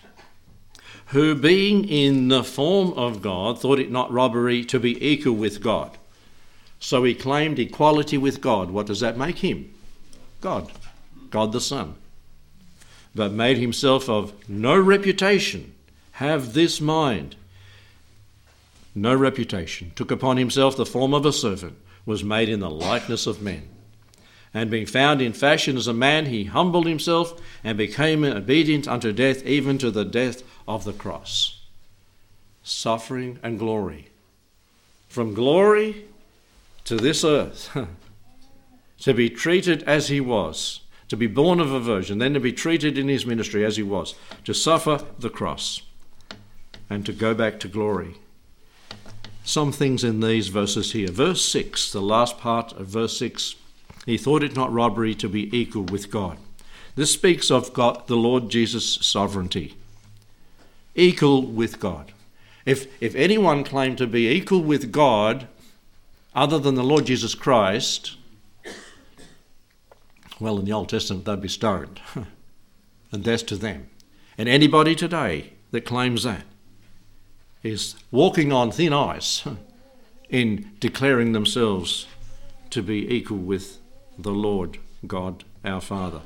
who, 1.12 1.36
being 1.36 1.88
in 1.90 2.30
the 2.30 2.44
form 2.44 2.94
of 2.94 3.22
God, 3.22 3.60
thought 3.60 3.80
it 3.80 3.92
not 3.92 4.12
robbery 4.12 4.64
to 4.64 4.80
be 4.80 5.06
equal 5.06 5.34
with 5.34 5.62
God. 5.62 5.98
So 6.80 7.04
he 7.04 7.14
claimed 7.14 7.60
equality 7.60 8.18
with 8.18 8.40
God. 8.40 8.72
What 8.72 8.88
does 8.88 9.02
that 9.02 9.18
make 9.18 9.40
him? 9.40 9.74
God, 10.40 10.72
God 11.30 11.52
the 11.52 11.60
Son. 11.60 11.96
But 13.14 13.34
made 13.34 13.58
himself 13.58 14.08
of 14.08 14.34
no 14.48 14.80
reputation. 14.80 15.74
Have 16.14 16.54
this 16.54 16.80
mind. 16.80 17.36
No 18.94 19.16
reputation. 19.16 19.92
Took 19.96 20.12
upon 20.12 20.38
himself 20.38 20.76
the 20.76 20.86
form 20.86 21.14
of 21.14 21.26
a 21.26 21.34
servant. 21.34 21.78
Was 22.06 22.24
made 22.24 22.50
in 22.50 22.60
the 22.60 22.70
likeness 22.70 23.28
of 23.28 23.42
men. 23.42 23.70
And 24.54 24.70
being 24.70 24.86
found 24.86 25.22
in 25.22 25.34
fashion 25.34 25.78
as 25.78 25.88
a 25.88 25.94
man, 25.94 26.26
he 26.26 26.46
humbled 26.46 26.88
himself 26.88 27.40
and 27.64 27.78
became 27.78 28.24
obedient 28.24 28.88
unto 28.88 29.14
death, 29.14 29.46
even 29.46 29.78
to 29.78 29.92
the 29.92 30.04
death 30.04 30.44
of 30.68 30.84
the 30.84 30.94
cross 30.94 31.62
suffering 32.64 33.40
and 33.44 33.60
glory. 33.60 34.10
From 35.08 35.34
glory 35.34 36.06
to 36.86 36.96
this 36.96 37.24
earth, 37.24 37.76
to 39.00 39.14
be 39.14 39.30
treated 39.30 39.84
as 39.84 40.08
he 40.08 40.22
was, 40.22 40.82
to 41.10 41.18
be 41.18 41.28
born 41.28 41.60
of 41.60 41.72
a 41.72 41.80
virgin, 41.80 42.20
then 42.20 42.34
to 42.34 42.40
be 42.40 42.54
treated 42.54 42.98
in 42.98 43.08
his 43.08 43.26
ministry 43.26 43.66
as 43.66 43.78
he 43.78 43.84
was, 43.84 44.16
to 44.46 44.54
suffer 44.54 45.04
the 45.20 45.30
cross, 45.30 45.82
and 46.90 47.06
to 47.06 47.14
go 47.14 47.34
back 47.34 47.60
to 47.60 47.68
glory. 47.68 48.16
Some 49.52 49.74
things 49.74 50.06
in 50.06 50.22
these 50.22 50.48
verses 50.48 50.94
here. 50.94 51.10
Verse 51.10 51.44
6, 51.44 51.92
the 51.92 52.02
last 52.02 52.38
part 52.38 52.72
of 52.72 52.88
verse 52.88 53.18
6, 53.18 53.56
he 54.06 54.18
thought 54.18 54.44
it 54.44 54.56
not 54.56 54.72
robbery 54.72 55.14
to 55.16 55.28
be 55.28 55.54
equal 55.54 55.84
with 55.84 56.10
God. 56.10 56.38
This 56.96 57.12
speaks 57.12 57.52
of 57.52 57.74
God, 57.74 58.08
the 58.08 58.16
Lord 58.16 58.48
Jesus' 58.48 59.06
sovereignty 59.06 59.76
equal 60.96 61.42
with 61.42 61.82
God. 61.82 62.14
If, 62.66 62.88
if 63.04 63.14
anyone 63.14 63.66
claimed 63.66 63.98
to 63.98 64.08
be 64.08 64.30
equal 64.30 64.62
with 64.62 64.90
God 64.90 65.50
other 66.34 66.58
than 66.58 66.76
the 66.76 66.82
Lord 66.82 67.08
Jesus 67.08 67.36
Christ, 67.36 68.16
well, 70.40 70.60
in 70.60 70.64
the 70.64 70.72
Old 70.72 70.88
Testament, 70.88 71.26
they'd 71.26 71.42
be 71.42 71.50
stoned. 71.50 72.00
and 73.12 73.26
that's 73.26 73.44
to 73.44 73.58
them. 73.58 73.90
And 74.38 74.48
anybody 74.48 74.96
today 74.96 75.52
that 75.72 75.82
claims 75.82 76.24
that 76.24 76.46
is 77.64 77.96
walking 78.10 78.52
on 78.52 78.72
thin 78.72 78.94
ice 78.94 79.44
in 80.30 80.72
declaring 80.80 81.34
themselves 81.34 82.08
to 82.70 82.82
be 82.82 83.14
equal 83.14 83.38
with 83.38 83.80
the 84.18 84.32
Lord 84.32 84.78
God 85.06 85.44
our 85.64 85.82
Father. 85.82 86.22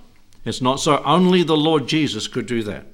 It's 0.46 0.62
not 0.62 0.80
so. 0.80 1.01
Only 1.04 1.44
the 1.44 1.58
Lord 1.58 1.88
Jesus 1.88 2.27
could 2.27 2.46
do 2.46 2.62
that. 2.63 2.86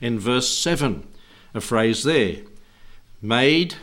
In 0.00 0.18
verse 0.18 0.48
7, 0.48 1.06
a 1.54 1.60
phrase 1.60 2.04
there 2.04 2.36
made 3.22 3.74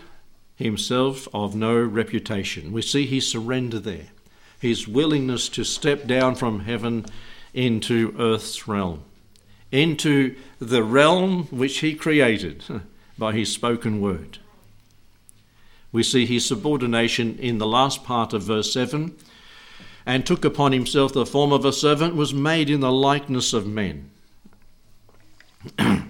himself 0.55 1.27
of 1.33 1.55
no 1.55 1.79
reputation. 1.79 2.71
We 2.71 2.81
see 2.81 3.05
his 3.05 3.29
surrender 3.29 3.79
there, 3.79 4.07
his 4.59 4.87
willingness 4.87 5.49
to 5.49 5.63
step 5.63 6.07
down 6.07 6.35
from 6.35 6.61
heaven 6.61 7.05
into 7.53 8.15
earth's 8.19 8.67
realm, 8.67 9.03
into 9.71 10.35
the 10.59 10.83
realm 10.83 11.45
which 11.45 11.79
he 11.79 11.95
created 11.95 12.63
by 13.17 13.33
his 13.33 13.51
spoken 13.51 14.01
word. 14.01 14.39
We 15.91 16.03
see 16.03 16.25
his 16.25 16.45
subordination 16.45 17.37
in 17.39 17.57
the 17.57 17.67
last 17.67 18.03
part 18.03 18.33
of 18.33 18.43
verse 18.43 18.71
7 18.71 19.15
and 20.05 20.25
took 20.25 20.45
upon 20.45 20.71
himself 20.71 21.13
the 21.13 21.25
form 21.25 21.51
of 21.51 21.65
a 21.65 21.73
servant, 21.73 22.15
was 22.15 22.33
made 22.33 22.69
in 22.69 22.79
the 22.79 22.91
likeness 22.91 23.51
of 23.53 23.67
men. 23.67 24.09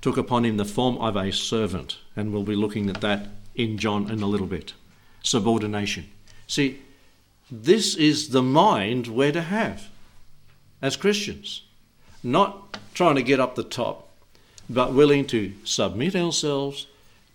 took 0.00 0.16
upon 0.16 0.44
him 0.44 0.56
the 0.56 0.64
form 0.64 0.96
of 0.98 1.16
a 1.16 1.30
servant. 1.30 1.98
And 2.16 2.32
we'll 2.32 2.42
be 2.42 2.56
looking 2.56 2.88
at 2.88 3.02
that 3.02 3.28
in 3.54 3.76
John 3.76 4.10
in 4.10 4.22
a 4.22 4.26
little 4.26 4.46
bit. 4.46 4.72
Subordination. 5.22 6.08
See, 6.46 6.80
this 7.50 7.94
is 7.96 8.30
the 8.30 8.42
mind 8.42 9.08
we're 9.08 9.32
to 9.32 9.42
have 9.42 9.88
as 10.80 10.96
Christians. 10.96 11.62
Not 12.22 12.78
trying 12.94 13.16
to 13.16 13.22
get 13.22 13.40
up 13.40 13.54
the 13.54 13.62
top, 13.62 14.07
but 14.68 14.92
willing 14.92 15.26
to 15.26 15.52
submit 15.64 16.14
ourselves 16.14 16.86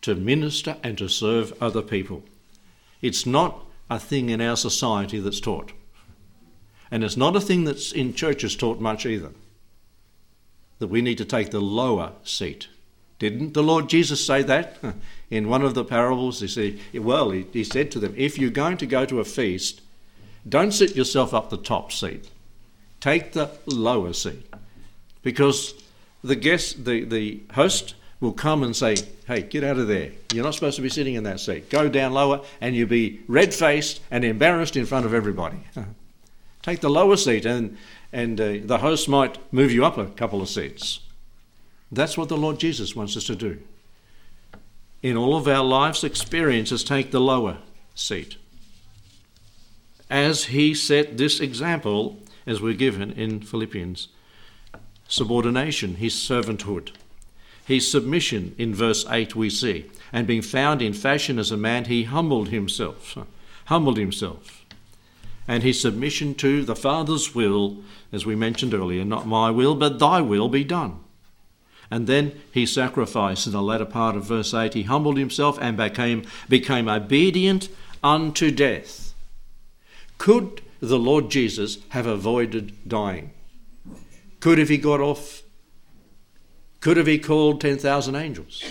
to 0.01 0.15
minister 0.15 0.77
and 0.83 0.97
to 0.97 1.07
serve 1.07 1.53
other 1.61 1.81
people. 1.81 2.23
It's 3.01 3.25
not 3.25 3.65
a 3.89 3.99
thing 3.99 4.29
in 4.29 4.41
our 4.41 4.57
society 4.57 5.19
that's 5.19 5.39
taught. 5.39 5.71
And 6.91 7.03
it's 7.03 7.17
not 7.17 7.35
a 7.35 7.41
thing 7.41 7.63
that's 7.63 7.91
in 7.91 8.13
churches 8.13 8.55
taught 8.55 8.79
much 8.79 9.05
either 9.05 9.31
that 10.79 10.87
we 10.87 11.01
need 11.01 11.17
to 11.17 11.25
take 11.25 11.51
the 11.51 11.61
lower 11.61 12.11
seat. 12.23 12.67
Didn't 13.19 13.53
the 13.53 13.63
Lord 13.63 13.87
Jesus 13.87 14.25
say 14.25 14.43
that? 14.43 14.77
In 15.29 15.47
one 15.47 15.61
of 15.61 15.75
the 15.75 15.85
parables, 15.85 16.41
he 16.41 16.47
said, 16.47 16.77
well, 16.93 17.31
he, 17.31 17.45
he 17.53 17.63
said 17.63 17.89
to 17.91 17.99
them, 17.99 18.13
if 18.17 18.37
you're 18.37 18.49
going 18.49 18.75
to 18.77 18.85
go 18.85 19.05
to 19.05 19.21
a 19.21 19.23
feast, 19.25 19.81
don't 20.47 20.73
sit 20.73 20.95
yourself 20.95 21.33
up 21.33 21.49
the 21.49 21.57
top 21.57 21.91
seat. 21.91 22.29
Take 22.99 23.31
the 23.31 23.49
lower 23.65 24.11
seat. 24.11 24.45
Because 25.21 25.73
the 26.23 26.35
guest, 26.35 26.85
the, 26.85 27.03
the 27.03 27.41
host 27.53 27.95
will 28.19 28.31
come 28.31 28.63
and 28.63 28.75
say, 28.75 28.95
hey, 29.27 29.41
get 29.41 29.63
out 29.63 29.77
of 29.77 29.87
there. 29.87 30.11
You're 30.33 30.45
not 30.45 30.55
supposed 30.55 30.77
to 30.77 30.81
be 30.81 30.89
sitting 30.89 31.15
in 31.15 31.23
that 31.23 31.39
seat. 31.39 31.69
Go 31.69 31.89
down 31.89 32.13
lower 32.13 32.41
and 32.61 32.75
you'll 32.75 32.87
be 32.87 33.21
red 33.27 33.53
faced 33.53 33.99
and 34.09 34.23
embarrassed 34.23 34.77
in 34.77 34.85
front 34.85 35.05
of 35.05 35.13
everybody. 35.13 35.57
Take 36.61 36.79
the 36.79 36.89
lower 36.89 37.17
seat 37.17 37.45
and 37.45 37.77
and 38.13 38.39
uh, 38.39 38.53
the 38.63 38.77
host 38.77 39.09
might 39.09 39.39
move 39.51 39.71
you 39.71 39.83
up 39.83 39.97
a 39.97 40.05
couple 40.05 40.41
of 40.41 40.47
seats. 40.47 40.99
That's 41.91 42.15
what 42.15 42.29
the 42.29 42.37
Lord 42.37 42.59
Jesus 42.59 42.95
wants 42.95 43.17
us 43.17 43.25
to 43.25 43.35
do. 43.35 43.59
In 45.01 45.17
all 45.17 45.35
of 45.35 45.47
our 45.47 45.63
life's 45.63 46.03
experiences, 46.03 46.83
take 46.83 47.09
the 47.09 47.19
lower 47.19 47.57
seat. 47.95 48.37
As 50.11 50.45
he 50.45 50.75
set 50.75 51.17
this 51.17 51.39
example, 51.39 52.19
as 52.45 52.61
we're 52.61 52.75
given 52.75 53.11
in 53.11 53.41
Philippians 53.41 54.09
subordination, 55.07 55.95
his 55.95 56.13
servanthood. 56.13 56.91
his 57.65 57.89
submission 57.89 58.53
in 58.57 58.75
verse 58.75 59.05
8 59.09 59.35
we 59.35 59.49
see. 59.49 59.85
And 60.11 60.27
being 60.27 60.41
found 60.41 60.81
in 60.81 60.93
fashion 60.93 61.39
as 61.39 61.51
a 61.51 61.57
man, 61.57 61.85
he 61.85 62.03
humbled 62.03 62.49
himself. 62.49 63.17
Humbled 63.65 63.97
himself. 63.97 64.65
And 65.47 65.63
his 65.63 65.81
submission 65.81 66.35
to 66.35 66.63
the 66.63 66.75
Father's 66.75 67.33
will, 67.33 67.77
as 68.11 68.25
we 68.25 68.35
mentioned 68.35 68.73
earlier, 68.73 69.03
not 69.03 69.27
my 69.27 69.49
will, 69.49 69.75
but 69.75 69.99
thy 69.99 70.21
will 70.21 70.49
be 70.49 70.63
done. 70.63 70.99
And 71.89 72.07
then 72.07 72.39
he 72.51 72.65
sacrificed 72.65 73.45
in 73.45 73.53
the 73.53 73.61
latter 73.61 73.85
part 73.85 74.15
of 74.15 74.25
verse 74.25 74.53
8. 74.53 74.73
He 74.73 74.83
humbled 74.83 75.17
himself 75.17 75.57
and 75.61 75.77
became, 75.77 76.23
became 76.49 76.87
obedient 76.87 77.69
unto 78.03 78.51
death. 78.51 79.13
Could 80.17 80.61
the 80.79 80.99
Lord 80.99 81.29
Jesus 81.29 81.77
have 81.89 82.07
avoided 82.07 82.87
dying? 82.87 83.31
Could 84.43 84.57
have 84.57 84.67
he 84.67 84.77
got 84.77 84.99
off 84.99 85.43
could 86.81 86.97
have 86.97 87.07
he 87.07 87.17
called 87.17 87.61
10,000 87.61 88.13
angels? 88.13 88.61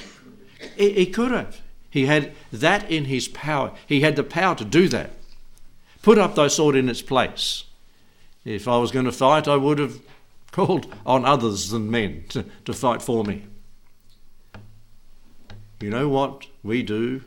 He, 0.76 0.92
he 0.92 1.06
could 1.06 1.30
have. 1.30 1.62
He 1.88 2.04
had 2.04 2.34
that 2.52 2.90
in 2.90 3.06
his 3.06 3.26
power. 3.26 3.72
He 3.86 4.02
had 4.02 4.16
the 4.16 4.22
power 4.22 4.54
to 4.56 4.66
do 4.66 4.86
that. 4.88 5.12
Put 6.02 6.18
up 6.18 6.34
thy 6.34 6.48
sword 6.48 6.76
in 6.76 6.90
its 6.90 7.00
place. 7.00 7.64
If 8.44 8.68
I 8.68 8.76
was 8.76 8.90
going 8.90 9.06
to 9.06 9.12
fight, 9.12 9.48
I 9.48 9.56
would 9.56 9.78
have 9.78 9.98
called 10.50 10.94
on 11.06 11.24
others 11.24 11.70
than 11.70 11.90
men 11.90 12.24
to, 12.28 12.44
to 12.66 12.74
fight 12.74 13.00
for 13.00 13.24
me. 13.24 13.46
You 15.80 15.88
know 15.88 16.10
what 16.10 16.48
we 16.62 16.82
do 16.82 17.22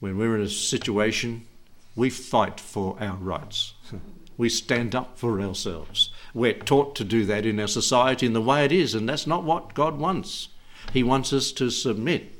when 0.00 0.18
we're 0.18 0.34
in 0.34 0.42
a 0.42 0.48
situation? 0.48 1.46
We 1.94 2.10
fight 2.10 2.58
for 2.58 2.96
our 3.00 3.18
rights. 3.18 3.74
We 4.38 4.48
stand 4.48 4.94
up 4.96 5.18
for 5.18 5.40
ourselves. 5.40 6.10
We're 6.34 6.54
taught 6.54 6.94
to 6.96 7.04
do 7.04 7.24
that 7.26 7.44
in 7.44 7.60
our 7.60 7.66
society 7.66 8.26
in 8.26 8.32
the 8.32 8.40
way 8.40 8.64
it 8.64 8.72
is, 8.72 8.94
and 8.94 9.08
that's 9.08 9.26
not 9.26 9.44
what 9.44 9.74
God 9.74 9.98
wants. 9.98 10.48
He 10.92 11.02
wants 11.02 11.32
us 11.32 11.52
to 11.52 11.70
submit, 11.70 12.32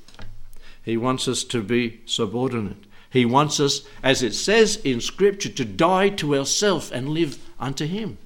He 0.82 0.96
wants 0.96 1.28
us 1.28 1.44
to 1.44 1.62
be 1.62 2.00
subordinate. 2.06 2.84
He 3.10 3.26
wants 3.26 3.60
us, 3.60 3.82
as 4.02 4.22
it 4.22 4.32
says 4.32 4.76
in 4.76 5.02
Scripture, 5.02 5.50
to 5.50 5.66
die 5.66 6.08
to 6.08 6.34
ourselves 6.34 6.90
and 6.90 7.10
live 7.10 7.38
unto 7.60 7.84
Him. 7.84 8.16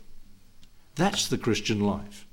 That's 0.95 1.27
the 1.27 1.39
Christian 1.39 1.81
life. 1.81 2.25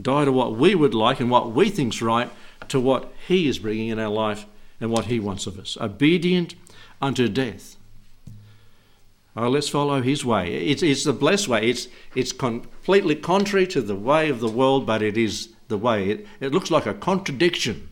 Die 0.00 0.24
to 0.24 0.30
what 0.30 0.56
we 0.56 0.76
would 0.76 0.94
like 0.94 1.18
and 1.18 1.30
what 1.30 1.50
we 1.50 1.68
think's 1.68 2.00
right 2.00 2.30
to 2.68 2.78
what 2.78 3.12
He 3.26 3.48
is 3.48 3.58
bringing 3.58 3.88
in 3.88 3.98
our 3.98 4.10
life 4.10 4.46
and 4.80 4.90
what 4.90 5.06
He 5.06 5.18
wants 5.18 5.46
of 5.46 5.58
us. 5.58 5.76
Obedient 5.80 6.54
unto 7.02 7.28
death. 7.28 7.76
Oh, 9.36 9.50
let's 9.50 9.68
follow 9.68 10.00
his 10.00 10.24
way. 10.24 10.54
It's, 10.54 10.82
it's 10.82 11.04
the 11.04 11.12
blessed 11.12 11.46
way. 11.48 11.68
It's, 11.68 11.88
it's 12.14 12.32
completely 12.32 13.14
contrary 13.14 13.66
to 13.68 13.82
the 13.82 13.94
way 13.94 14.30
of 14.30 14.40
the 14.40 14.48
world, 14.48 14.86
but 14.86 15.02
it 15.02 15.18
is 15.18 15.50
the 15.68 15.76
way. 15.76 16.08
It, 16.08 16.26
it 16.40 16.52
looks 16.52 16.70
like 16.70 16.86
a 16.86 16.94
contradiction, 16.94 17.90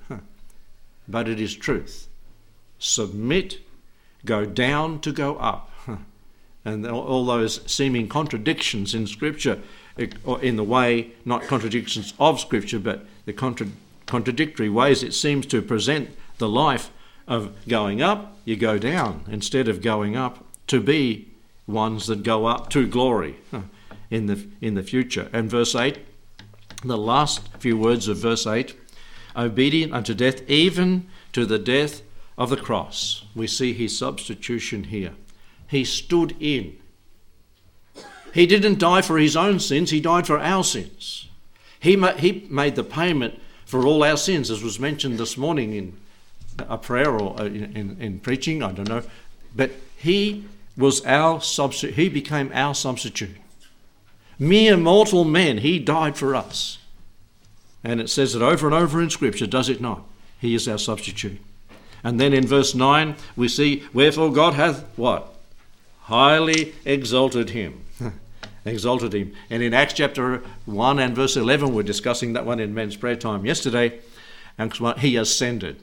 but 1.08 1.28
it 1.28 1.38
is 1.38 1.54
truth. 1.54 2.08
Submit, 2.78 3.58
go 4.24 4.46
down 4.46 5.00
to 5.00 5.12
go 5.12 5.36
up. 5.36 5.70
And 6.66 6.86
all 6.86 7.26
those 7.26 7.60
seeming 7.70 8.08
contradictions 8.08 8.94
in 8.94 9.06
Scripture, 9.06 9.60
eh, 9.98 10.06
or 10.24 10.40
in 10.40 10.56
the 10.56 10.64
way, 10.64 11.10
not 11.22 11.42
contradictions 11.42 12.14
of 12.18 12.40
Scripture, 12.40 12.78
but 12.78 13.04
the 13.26 13.34
contra- 13.34 13.66
contradictory 14.06 14.70
ways 14.70 15.02
it 15.02 15.12
seems 15.12 15.44
to 15.44 15.60
present 15.60 16.16
the 16.38 16.48
life 16.48 16.90
of 17.28 17.52
going 17.68 18.00
up, 18.00 18.38
you 18.46 18.56
go 18.56 18.78
down 18.78 19.26
instead 19.28 19.68
of 19.68 19.82
going 19.82 20.16
up 20.16 20.42
to 20.68 20.80
be 20.80 21.33
ones 21.66 22.06
that 22.06 22.22
go 22.22 22.46
up 22.46 22.70
to 22.70 22.86
glory 22.86 23.36
in 24.10 24.26
the, 24.26 24.46
in 24.60 24.74
the 24.74 24.82
future. 24.82 25.28
And 25.32 25.50
verse 25.50 25.74
8, 25.74 25.98
the 26.84 26.98
last 26.98 27.48
few 27.58 27.78
words 27.78 28.08
of 28.08 28.18
verse 28.18 28.46
8 28.46 28.74
obedient 29.36 29.92
unto 29.92 30.14
death, 30.14 30.48
even 30.48 31.06
to 31.32 31.44
the 31.46 31.58
death 31.58 32.02
of 32.36 32.50
the 32.50 32.56
cross. 32.56 33.24
We 33.34 33.46
see 33.46 33.72
his 33.72 33.96
substitution 33.96 34.84
here. 34.84 35.12
He 35.66 35.84
stood 35.84 36.36
in. 36.40 36.76
He 38.32 38.46
didn't 38.46 38.78
die 38.78 39.02
for 39.02 39.18
his 39.18 39.36
own 39.36 39.60
sins, 39.60 39.90
he 39.90 40.00
died 40.00 40.26
for 40.26 40.38
our 40.38 40.64
sins. 40.64 41.28
He, 41.78 41.96
ma- 41.96 42.14
he 42.14 42.46
made 42.50 42.76
the 42.76 42.84
payment 42.84 43.40
for 43.64 43.86
all 43.86 44.02
our 44.02 44.16
sins, 44.16 44.50
as 44.50 44.62
was 44.62 44.78
mentioned 44.80 45.18
this 45.18 45.36
morning 45.36 45.74
in 45.74 45.96
a 46.58 46.78
prayer 46.78 47.10
or 47.10 47.40
uh, 47.40 47.44
in, 47.44 47.76
in, 47.76 47.96
in 48.00 48.20
preaching, 48.20 48.62
I 48.62 48.72
don't 48.72 48.88
know. 48.88 49.02
But 49.54 49.72
he 49.96 50.44
was 50.76 51.04
our 51.04 51.40
substitute. 51.40 51.94
He 51.94 52.08
became 52.08 52.50
our 52.52 52.74
substitute. 52.74 53.36
Mere 54.38 54.76
mortal 54.76 55.24
men, 55.24 55.58
he 55.58 55.78
died 55.78 56.16
for 56.16 56.34
us. 56.34 56.78
And 57.84 58.00
it 58.00 58.08
says 58.08 58.34
it 58.34 58.42
over 58.42 58.66
and 58.66 58.74
over 58.74 59.00
in 59.00 59.10
Scripture, 59.10 59.46
does 59.46 59.68
it 59.68 59.80
not? 59.80 60.02
He 60.40 60.54
is 60.54 60.66
our 60.66 60.78
substitute. 60.78 61.40
And 62.02 62.20
then 62.20 62.32
in 62.32 62.46
verse 62.46 62.74
9, 62.74 63.16
we 63.36 63.48
see, 63.48 63.84
Wherefore 63.92 64.32
God 64.32 64.54
hath 64.54 64.84
what? 64.96 65.32
Highly 66.02 66.74
exalted 66.84 67.50
him. 67.50 67.84
exalted 68.64 69.14
him. 69.14 69.34
And 69.48 69.62
in 69.62 69.72
Acts 69.72 69.94
chapter 69.94 70.42
1 70.66 70.98
and 70.98 71.14
verse 71.14 71.36
11, 71.36 71.74
we're 71.74 71.82
discussing 71.82 72.32
that 72.32 72.44
one 72.44 72.60
in 72.60 72.74
men's 72.74 72.96
prayer 72.96 73.16
time 73.16 73.46
yesterday. 73.46 74.00
And 74.58 74.72
he 74.98 75.16
ascended. 75.16 75.82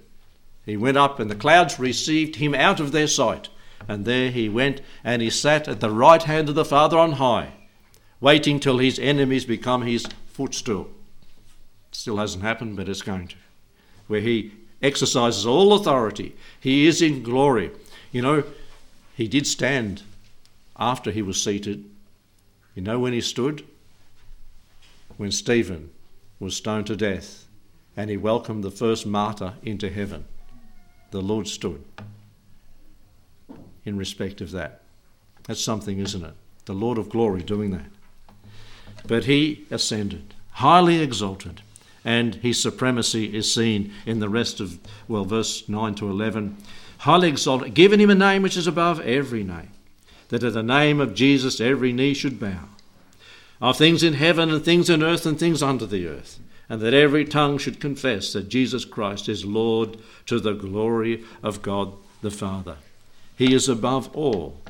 He 0.65 0.77
went 0.77 0.97
up, 0.97 1.19
and 1.19 1.29
the 1.29 1.35
clouds 1.35 1.79
received 1.79 2.35
him 2.35 2.53
out 2.53 2.79
of 2.79 2.91
their 2.91 3.07
sight. 3.07 3.49
And 3.87 4.05
there 4.05 4.31
he 4.31 4.49
went, 4.49 4.81
and 5.03 5.21
he 5.21 5.29
sat 5.29 5.67
at 5.67 5.79
the 5.79 5.89
right 5.89 6.21
hand 6.23 6.49
of 6.49 6.55
the 6.55 6.65
Father 6.65 6.97
on 6.97 7.13
high, 7.13 7.53
waiting 8.19 8.59
till 8.59 8.77
his 8.77 8.99
enemies 8.99 9.45
become 9.45 9.81
his 9.81 10.07
footstool. 10.27 10.89
Still 11.91 12.17
hasn't 12.17 12.43
happened, 12.43 12.77
but 12.77 12.87
it's 12.87 13.01
going 13.01 13.27
to. 13.29 13.35
Where 14.07 14.21
he 14.21 14.51
exercises 14.81 15.45
all 15.45 15.73
authority. 15.73 16.35
He 16.59 16.87
is 16.87 17.01
in 17.01 17.23
glory. 17.23 17.71
You 18.11 18.21
know, 18.21 18.43
he 19.15 19.27
did 19.27 19.45
stand 19.45 20.03
after 20.77 21.11
he 21.11 21.21
was 21.21 21.41
seated. 21.41 21.85
You 22.75 22.81
know 22.81 22.99
when 22.99 23.13
he 23.13 23.21
stood? 23.21 23.65
When 25.17 25.31
Stephen 25.31 25.91
was 26.39 26.55
stoned 26.55 26.87
to 26.87 26.95
death 26.95 27.45
and 27.95 28.09
he 28.09 28.17
welcomed 28.17 28.63
the 28.63 28.71
first 28.71 29.05
martyr 29.05 29.53
into 29.63 29.89
heaven. 29.89 30.25
The 31.11 31.21
Lord 31.21 31.47
stood 31.47 31.83
in 33.85 33.97
respect 33.97 34.41
of 34.41 34.51
that. 34.51 34.81
That's 35.43 35.61
something, 35.61 35.99
isn't 35.99 36.23
it? 36.23 36.33
The 36.65 36.73
Lord 36.73 36.97
of 36.97 37.09
glory 37.09 37.41
doing 37.41 37.71
that. 37.71 37.89
But 39.07 39.25
he 39.25 39.65
ascended, 39.71 40.33
highly 40.51 41.01
exalted, 41.01 41.61
and 42.03 42.35
his 42.35 42.61
supremacy 42.61 43.35
is 43.35 43.53
seen 43.53 43.91
in 44.05 44.19
the 44.19 44.29
rest 44.29 44.59
of, 44.59 44.79
well, 45.07 45.25
verse 45.25 45.67
9 45.67 45.95
to 45.95 46.09
11. 46.09 46.57
Highly 46.99 47.29
exalted, 47.29 47.73
given 47.73 47.99
him 47.99 48.09
a 48.09 48.15
name 48.15 48.43
which 48.43 48.57
is 48.57 48.67
above 48.67 48.99
every 49.01 49.43
name, 49.43 49.71
that 50.29 50.43
at 50.43 50.53
the 50.53 50.63
name 50.63 50.99
of 50.99 51.15
Jesus 51.15 51.59
every 51.59 51.91
knee 51.91 52.13
should 52.13 52.39
bow, 52.39 52.69
of 53.59 53.77
things 53.77 54.03
in 54.03 54.13
heaven 54.13 54.49
and 54.51 54.63
things 54.63 54.89
in 54.89 55.03
earth 55.03 55.25
and 55.25 55.39
things 55.39 55.63
under 55.63 55.85
the 55.85 56.07
earth, 56.07 56.39
and 56.69 56.79
that 56.81 56.93
every 56.93 57.25
tongue 57.25 57.57
should 57.57 57.79
confess 57.79 58.33
that 58.33 58.49
Jesus 58.49 58.85
Christ 58.85 59.27
is 59.27 59.45
Lord 59.45 59.97
to 60.27 60.39
the 60.39 60.53
glory 60.53 61.23
of 61.43 61.61
God 61.61 61.93
the 62.21 62.31
Father. 62.31 62.77
He 63.41 63.55
is 63.55 63.67
above 63.67 64.15
all. 64.15 64.61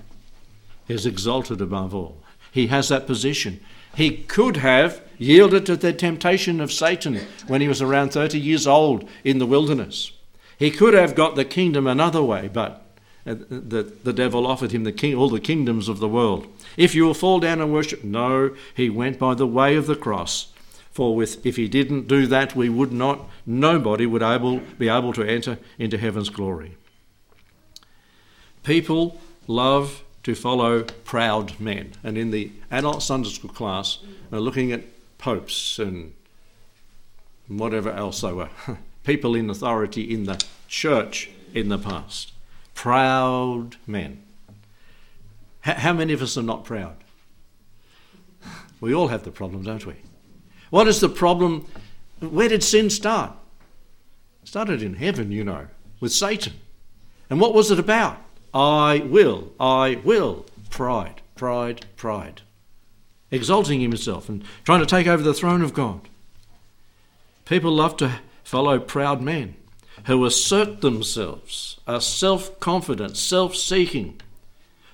He 0.87 0.93
is 0.93 1.05
exalted 1.05 1.59
above 1.59 1.93
all. 1.93 2.15
He 2.53 2.67
has 2.67 2.87
that 2.87 3.05
position. 3.05 3.59
He 3.95 4.11
could 4.11 4.55
have 4.55 5.01
yielded 5.17 5.65
to 5.65 5.75
the 5.75 5.91
temptation 5.91 6.61
of 6.61 6.71
Satan 6.71 7.19
when 7.47 7.59
he 7.59 7.67
was 7.67 7.81
around 7.81 8.13
30 8.13 8.39
years 8.39 8.65
old 8.65 9.09
in 9.25 9.39
the 9.39 9.45
wilderness. 9.45 10.13
He 10.57 10.71
could 10.71 10.93
have 10.93 11.15
got 11.15 11.35
the 11.35 11.43
kingdom 11.43 11.85
another 11.85 12.23
way, 12.23 12.47
but 12.47 12.85
uh, 13.27 13.35
the, 13.49 13.91
the 14.05 14.13
devil 14.13 14.47
offered 14.47 14.71
him 14.71 14.85
the 14.85 14.93
king, 14.93 15.15
all 15.15 15.27
the 15.27 15.41
kingdoms 15.41 15.89
of 15.89 15.99
the 15.99 16.07
world. 16.07 16.47
If 16.77 16.95
you 16.95 17.03
will 17.03 17.13
fall 17.13 17.41
down 17.41 17.59
and 17.59 17.73
worship, 17.73 18.05
no, 18.05 18.55
he 18.73 18.89
went 18.89 19.19
by 19.19 19.33
the 19.33 19.45
way 19.45 19.75
of 19.75 19.85
the 19.85 19.97
cross. 19.97 20.53
For 20.91 21.13
with, 21.13 21.45
if 21.45 21.57
he 21.57 21.67
didn't 21.67 22.07
do 22.07 22.25
that, 22.27 22.55
we 22.55 22.69
would 22.69 22.93
not, 22.93 23.27
nobody 23.45 24.05
would 24.05 24.23
able, 24.23 24.59
be 24.79 24.87
able 24.87 25.11
to 25.11 25.23
enter 25.23 25.57
into 25.77 25.97
heaven's 25.97 26.29
glory. 26.29 26.77
People 28.63 29.19
love 29.47 30.03
to 30.23 30.35
follow 30.35 30.83
proud 30.83 31.59
men. 31.59 31.93
And 32.03 32.17
in 32.17 32.31
the 32.31 32.51
adult 32.69 33.01
Sunday 33.01 33.29
school 33.29 33.49
class, 33.49 33.99
they're 34.29 34.39
looking 34.39 34.71
at 34.71 34.83
popes 35.17 35.79
and 35.79 36.13
whatever 37.47 37.91
else 37.91 38.21
they 38.21 38.31
were, 38.31 38.49
people 39.03 39.35
in 39.35 39.49
authority 39.49 40.13
in 40.13 40.25
the 40.25 40.43
church 40.67 41.29
in 41.53 41.69
the 41.69 41.77
past. 41.77 42.33
Proud 42.73 43.75
men. 43.85 44.23
How 45.61 45.93
many 45.93 46.13
of 46.13 46.21
us 46.21 46.37
are 46.37 46.43
not 46.43 46.63
proud? 46.63 46.95
We 48.79 48.95
all 48.95 49.09
have 49.09 49.23
the 49.23 49.31
problem, 49.31 49.61
don't 49.61 49.85
we? 49.85 49.93
What 50.71 50.87
is 50.87 51.01
the 51.01 51.09
problem? 51.09 51.67
Where 52.19 52.49
did 52.49 52.63
sin 52.63 52.89
start? 52.89 53.33
It 54.41 54.47
started 54.47 54.81
in 54.81 54.95
heaven, 54.95 55.31
you 55.31 55.43
know, 55.43 55.67
with 55.99 56.11
Satan. 56.11 56.53
And 57.29 57.39
what 57.39 57.53
was 57.53 57.69
it 57.69 57.77
about? 57.77 58.17
I 58.53 58.99
will, 59.05 59.53
I 59.59 60.01
will. 60.03 60.45
Pride, 60.69 61.21
pride, 61.35 61.85
pride. 61.95 62.41
Exalting 63.29 63.81
himself 63.81 64.27
and 64.27 64.43
trying 64.63 64.81
to 64.81 64.85
take 64.85 65.07
over 65.07 65.23
the 65.23 65.33
throne 65.33 65.61
of 65.61 65.73
God. 65.73 66.01
People 67.45 67.71
love 67.71 67.97
to 67.97 68.19
follow 68.43 68.79
proud 68.79 69.21
men 69.21 69.55
who 70.05 70.25
assert 70.25 70.81
themselves, 70.81 71.79
are 71.87 72.01
self 72.01 72.59
confident, 72.59 73.17
self 73.17 73.55
seeking, 73.55 74.19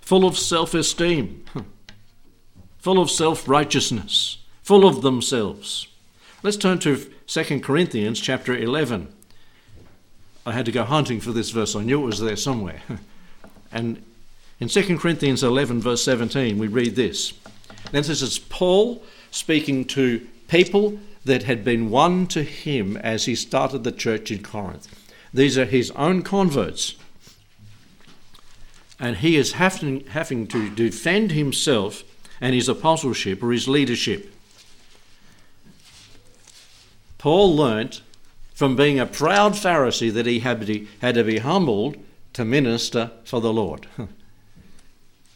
full 0.01 0.25
of 0.25 0.37
self 0.37 0.73
esteem, 0.73 1.43
full 2.77 2.99
of 2.99 3.09
self 3.09 3.47
righteousness, 3.47 4.37
full 4.61 4.87
of 4.87 5.01
themselves. 5.01 5.87
Let's 6.43 6.57
turn 6.57 6.79
to 6.79 7.11
2 7.25 7.59
Corinthians 7.61 8.19
chapter 8.19 8.55
11. 8.55 9.07
I 10.45 10.51
had 10.51 10.65
to 10.65 10.71
go 10.71 10.83
hunting 10.83 11.19
for 11.19 11.31
this 11.31 11.49
verse, 11.49 11.75
I 11.75 11.83
knew 11.83 12.03
it 12.03 12.05
was 12.05 12.19
there 12.19 12.35
somewhere. 12.35 12.81
And 13.71 14.03
in 14.59 14.67
2 14.67 14.97
Corinthians 14.97 15.43
11, 15.43 15.81
verse 15.81 16.03
17, 16.03 16.57
we 16.57 16.67
read 16.67 16.95
this. 16.95 17.33
And 17.85 17.93
this 17.93 18.21
is 18.21 18.39
Paul 18.39 19.03
speaking 19.31 19.85
to 19.85 20.25
people 20.47 20.99
that 21.25 21.43
had 21.43 21.63
been 21.63 21.89
won 21.89 22.27
to 22.27 22.43
him 22.43 22.97
as 22.97 23.25
he 23.25 23.35
started 23.35 23.83
the 23.83 23.91
church 23.91 24.31
in 24.31 24.41
Corinth. 24.41 24.87
These 25.33 25.57
are 25.57 25.65
his 25.65 25.91
own 25.91 26.21
converts. 26.21 26.95
And 28.99 29.17
he 29.17 29.35
is 29.35 29.53
having, 29.53 30.05
having 30.07 30.47
to 30.47 30.73
defend 30.73 31.31
himself 31.31 32.03
and 32.41 32.55
his 32.55 32.69
apostleship 32.69 33.43
or 33.43 33.51
his 33.51 33.67
leadership. 33.67 34.33
Paul 37.17 37.55
learnt 37.55 38.01
from 38.55 38.75
being 38.75 38.99
a 38.99 39.05
proud 39.05 39.53
Pharisee 39.53 40.11
that 40.13 40.25
he 40.25 40.39
had 40.39 40.61
to, 40.61 40.65
be, 40.65 40.87
had 41.01 41.15
to 41.15 41.23
be 41.23 41.39
humbled 41.39 41.97
to 42.37 42.45
minister 42.45 43.09
for 43.23 43.41
the 43.41 43.51
Lord. 43.51 43.87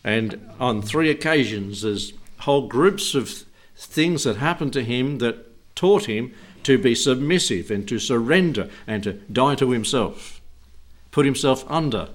and 0.04 0.40
on 0.60 0.84
three 0.84 1.10
occasions, 1.10 1.82
there's 1.82 2.14
whole 2.42 2.68
groups 2.68 3.16
of 3.16 3.44
things 3.76 4.24
that 4.24 4.38
happened 4.38 4.72
to 4.74 4.84
him 4.84 5.18
that 5.18 5.48
taught 5.76 6.06
him 6.06 6.32
to 6.62 6.78
be 6.78 6.94
submissive 6.94 7.72
and 7.72 7.88
to 7.88 7.98
surrender 7.98 8.70
and 8.86 9.02
to 9.04 9.14
die 9.14 9.56
to 9.56 9.72
himself, 9.72 10.42
put 11.10 11.26
himself 11.26 11.66
under 11.68 12.10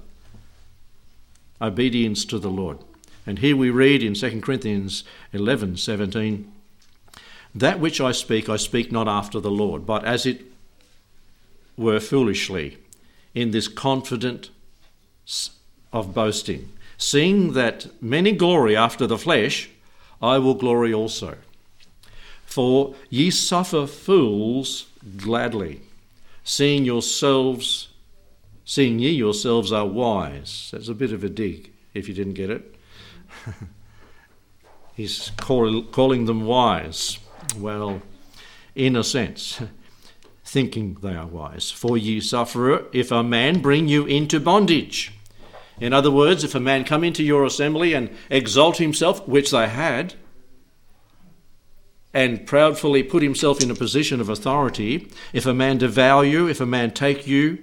obedience 1.61 2.25
to 2.25 2.39
the 2.39 2.49
Lord. 2.49 2.79
And 3.27 3.41
here 3.41 3.57
we 3.57 3.71
read 3.71 4.05
in 4.05 4.15
2 4.15 4.41
Corinthians 4.41 5.03
11 5.33 5.79
17, 5.79 6.53
That 7.57 7.81
which 7.81 8.01
I 8.01 8.13
speak, 8.13 8.49
I 8.49 8.57
speak 8.57 8.93
not 8.93 9.09
after 9.09 9.41
the 9.41 9.51
Lord, 9.51 9.85
but 9.85 10.05
as 10.05 10.27
it 10.27 10.43
were 11.77 11.99
foolishly, 11.99 12.79
in 13.35 13.51
this 13.51 13.67
confident 13.67 14.51
of 15.93 16.15
boasting. 16.15 16.73
Seeing 16.99 17.53
that 17.53 18.03
many 18.03 18.33
glory 18.33 18.77
after 18.77 19.07
the 19.07 19.19
flesh, 19.19 19.69
I 20.23 20.39
will 20.39 20.55
glory 20.55 20.93
also. 20.95 21.37
For 22.45 22.95
ye 23.11 23.31
suffer 23.31 23.87
fools 23.87 24.87
gladly, 25.17 25.83
seeing 26.43 26.85
yourselves, 26.85 27.89
seeing 28.65 28.99
ye 28.99 29.11
yourselves 29.11 29.73
are 29.73 29.87
wise. 29.87 30.71
That's 30.73 30.89
a 30.89 30.95
bit 30.95 31.13
of 31.13 31.23
a 31.23 31.29
dig, 31.29 31.71
if 31.93 32.09
you 32.09 32.15
didn't 32.15 32.35
get 32.35 32.51
it. 32.51 32.75
He's 34.97 35.31
call, 35.37 35.83
calling 35.83 36.25
them 36.25 36.47
wise. 36.47 37.19
Well, 37.59 38.01
in 38.75 38.97
a 38.97 39.05
sense, 39.05 39.61
thinking 40.45 40.97
they 41.03 41.15
are 41.15 41.27
wise. 41.27 41.71
For 41.71 41.99
ye 41.99 42.21
suffer 42.21 42.87
if 42.95 43.13
a 43.13 43.23
man 43.23 43.61
bring 43.61 43.89
you 43.89 44.07
into 44.07 44.41
bondage. 44.41 45.13
In 45.81 45.93
other 45.93 46.11
words, 46.11 46.43
if 46.43 46.55
a 46.55 46.61
man 46.61 46.85
come 46.85 47.05
into 47.05 47.23
your 47.23 47.45
assembly 47.45 47.93
and 47.93 48.11
exalt 48.31 48.79
himself, 48.79 49.27
which 49.29 49.51
they 49.51 49.69
had, 49.69 50.15
and 52.15 52.47
proudly 52.47 53.03
put 53.03 53.23
himself 53.23 53.63
in 53.63 53.71
a 53.71 53.75
position 53.75 54.21
of 54.21 54.31
authority, 54.31 55.09
if 55.35 55.45
a 55.45 55.53
man 55.53 55.77
devour 55.77 56.25
you, 56.25 56.49
if 56.49 56.61
a 56.61 56.67
man 56.67 56.91
take 56.91 57.27
you, 57.27 57.63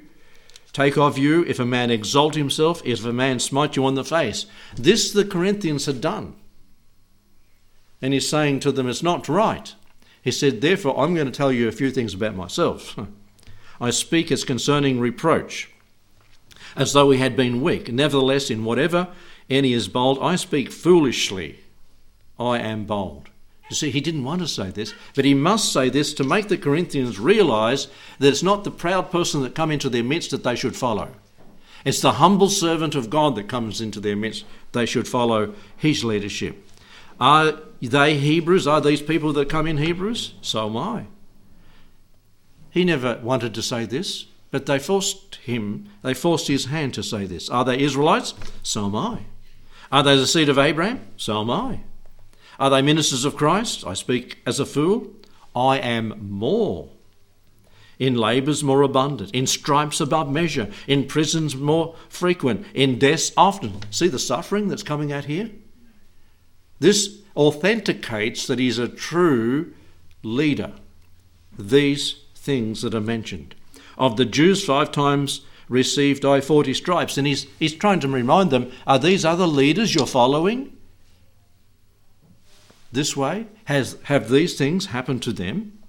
take 0.74 0.96
of 0.96 1.18
you, 1.18 1.44
if 1.46 1.60
a 1.60 1.66
man 1.66 1.90
exalt 1.90 2.36
himself, 2.36 2.82
if 2.86 3.04
a 3.04 3.12
man 3.12 3.40
smite 3.40 3.76
you 3.76 3.86
on 3.86 3.96
the 3.96 4.04
face. 4.04 4.46
This 4.76 5.12
the 5.12 5.26
Corinthians 5.26 5.88
had 5.88 6.02
done. 6.02 6.36
And 8.00 8.14
he's 8.14 8.30
saying 8.30 8.60
to 8.60 8.72
them, 8.72 8.88
it's 8.88 9.02
not 9.02 9.28
right. 9.28 9.74
He 10.22 10.32
said, 10.32 10.62
therefore, 10.62 11.00
I'm 11.00 11.16
going 11.16 11.26
to 11.26 11.32
tell 11.32 11.52
you 11.52 11.68
a 11.68 11.72
few 11.72 11.90
things 11.90 12.14
about 12.14 12.36
myself. 12.36 12.96
I 13.82 13.90
speak 13.90 14.32
as 14.32 14.44
concerning 14.44 15.00
reproach, 15.00 15.73
as 16.76 16.94
though 16.94 17.12
he 17.12 17.20
had 17.20 17.36
been 17.36 17.62
weak. 17.62 17.92
Nevertheless, 17.92 18.50
in 18.50 18.64
whatever 18.64 19.08
any 19.50 19.74
is 19.74 19.88
bold, 19.88 20.20
I 20.22 20.36
speak 20.36 20.72
foolishly. 20.72 21.60
I 22.40 22.60
am 22.60 22.86
bold. 22.86 23.30
You 23.70 23.76
see, 23.76 23.92
he 23.92 24.02
didn't 24.02 24.24
want 24.24 24.42
to 24.42 24.48
say 24.48 24.70
this, 24.70 24.94
but 25.16 25.26
he 25.26 25.34
must 25.34 25.72
say 25.72 25.90
this 25.90 26.14
to 26.16 26.24
make 26.24 26.48
the 26.48 26.58
Corinthians 26.58 27.20
realize 27.20 27.88
that 28.20 28.28
it's 28.28 28.44
not 28.44 28.64
the 28.64 28.72
proud 28.72 29.10
person 29.10 29.42
that 29.42 29.56
come 29.56 29.72
into 29.72 29.90
their 29.90 30.04
midst 30.04 30.32
that 30.32 30.44
they 30.44 30.56
should 30.56 30.76
follow. 30.76 31.10
It's 31.86 32.02
the 32.02 32.14
humble 32.14 32.50
servant 32.50 32.96
of 32.96 33.10
God 33.10 33.36
that 33.36 33.50
comes 33.50 33.82
into 33.82 34.00
their 34.00 34.16
midst. 34.16 34.46
They 34.72 34.86
should 34.86 35.08
follow 35.08 35.54
his 35.76 36.04
leadership. 36.04 36.66
Are 37.20 37.60
they 37.82 38.18
Hebrews? 38.18 38.68
Are 38.68 38.82
these 38.82 39.02
people 39.02 39.34
that 39.34 39.50
come 39.50 39.68
in 39.68 39.78
Hebrews? 39.78 40.34
So 40.42 40.68
am 40.68 40.78
I. 40.78 41.06
He 42.70 42.84
never 42.84 43.20
wanted 43.22 43.54
to 43.54 43.62
say 43.62 43.86
this, 43.86 44.26
but 44.54 44.68
they 44.68 44.78
forced 44.78 45.38
him, 45.38 45.90
they 46.04 46.14
forced 46.14 46.48
his 46.48 46.66
hand 46.66 46.94
to 46.94 47.02
say 47.02 47.26
this. 47.26 47.50
Are 47.50 47.66
they 47.66 47.80
Israelites? 47.80 48.36
So 48.62 48.86
am 48.86 48.96
I. 48.96 49.22
Are 49.92 50.04
they 50.04 50.16
the 50.16 50.28
seed 50.28 50.48
of 50.48 50.60
Abraham? 50.60 51.08
So 51.18 51.42
am 51.42 51.50
I. 51.50 51.80
Are 52.60 52.70
they 52.70 52.84
ministers 52.84 53.26
of 53.26 53.36
Christ? 53.36 53.84
I 53.84 53.96
speak 53.96 54.38
as 54.46 54.60
a 54.60 54.66
fool. 54.68 55.12
I 55.56 55.80
am 55.80 56.30
more. 56.30 56.92
In 57.98 58.14
labours 58.14 58.64
more 58.64 58.84
abundant, 58.84 59.32
in 59.32 59.48
stripes 59.48 60.00
above 60.00 60.32
measure, 60.32 60.70
in 60.86 61.08
prisons 61.08 61.56
more 61.56 61.96
frequent, 62.08 62.68
in 62.76 63.00
deaths 63.00 63.32
often. 63.36 63.80
See 63.90 64.08
the 64.08 64.20
suffering 64.20 64.68
that's 64.68 64.84
coming 64.84 65.12
out 65.12 65.26
here? 65.26 65.50
This 66.80 67.22
authenticates 67.36 68.46
that 68.46 68.60
he's 68.60 68.78
a 68.78 68.88
true 68.88 69.74
leader. 70.22 70.74
These 71.58 72.18
things 72.36 72.84
that 72.84 72.94
are 72.94 73.02
mentioned. 73.02 73.56
Of 73.98 74.18
the 74.18 74.26
Jews, 74.26 74.66
five 74.66 74.92
times 74.92 75.42
received 75.70 76.26
I 76.26 76.42
40 76.42 76.74
stripes. 76.74 77.18
And 77.18 77.26
he's, 77.26 77.48
he's 77.60 77.74
trying 77.74 78.00
to 78.02 78.08
remind 78.08 78.52
them 78.52 78.72
are 78.86 79.00
these 79.00 79.26
other 79.26 79.48
leaders 79.48 79.96
you're 79.96 80.06
following? 80.06 80.78
this 82.94 83.18
way? 83.18 83.48
Has, 83.66 83.98
have 84.04 84.30
these 84.30 84.56
things 84.56 84.88
happened 84.88 85.22
to 85.24 85.34
them? 85.34 85.80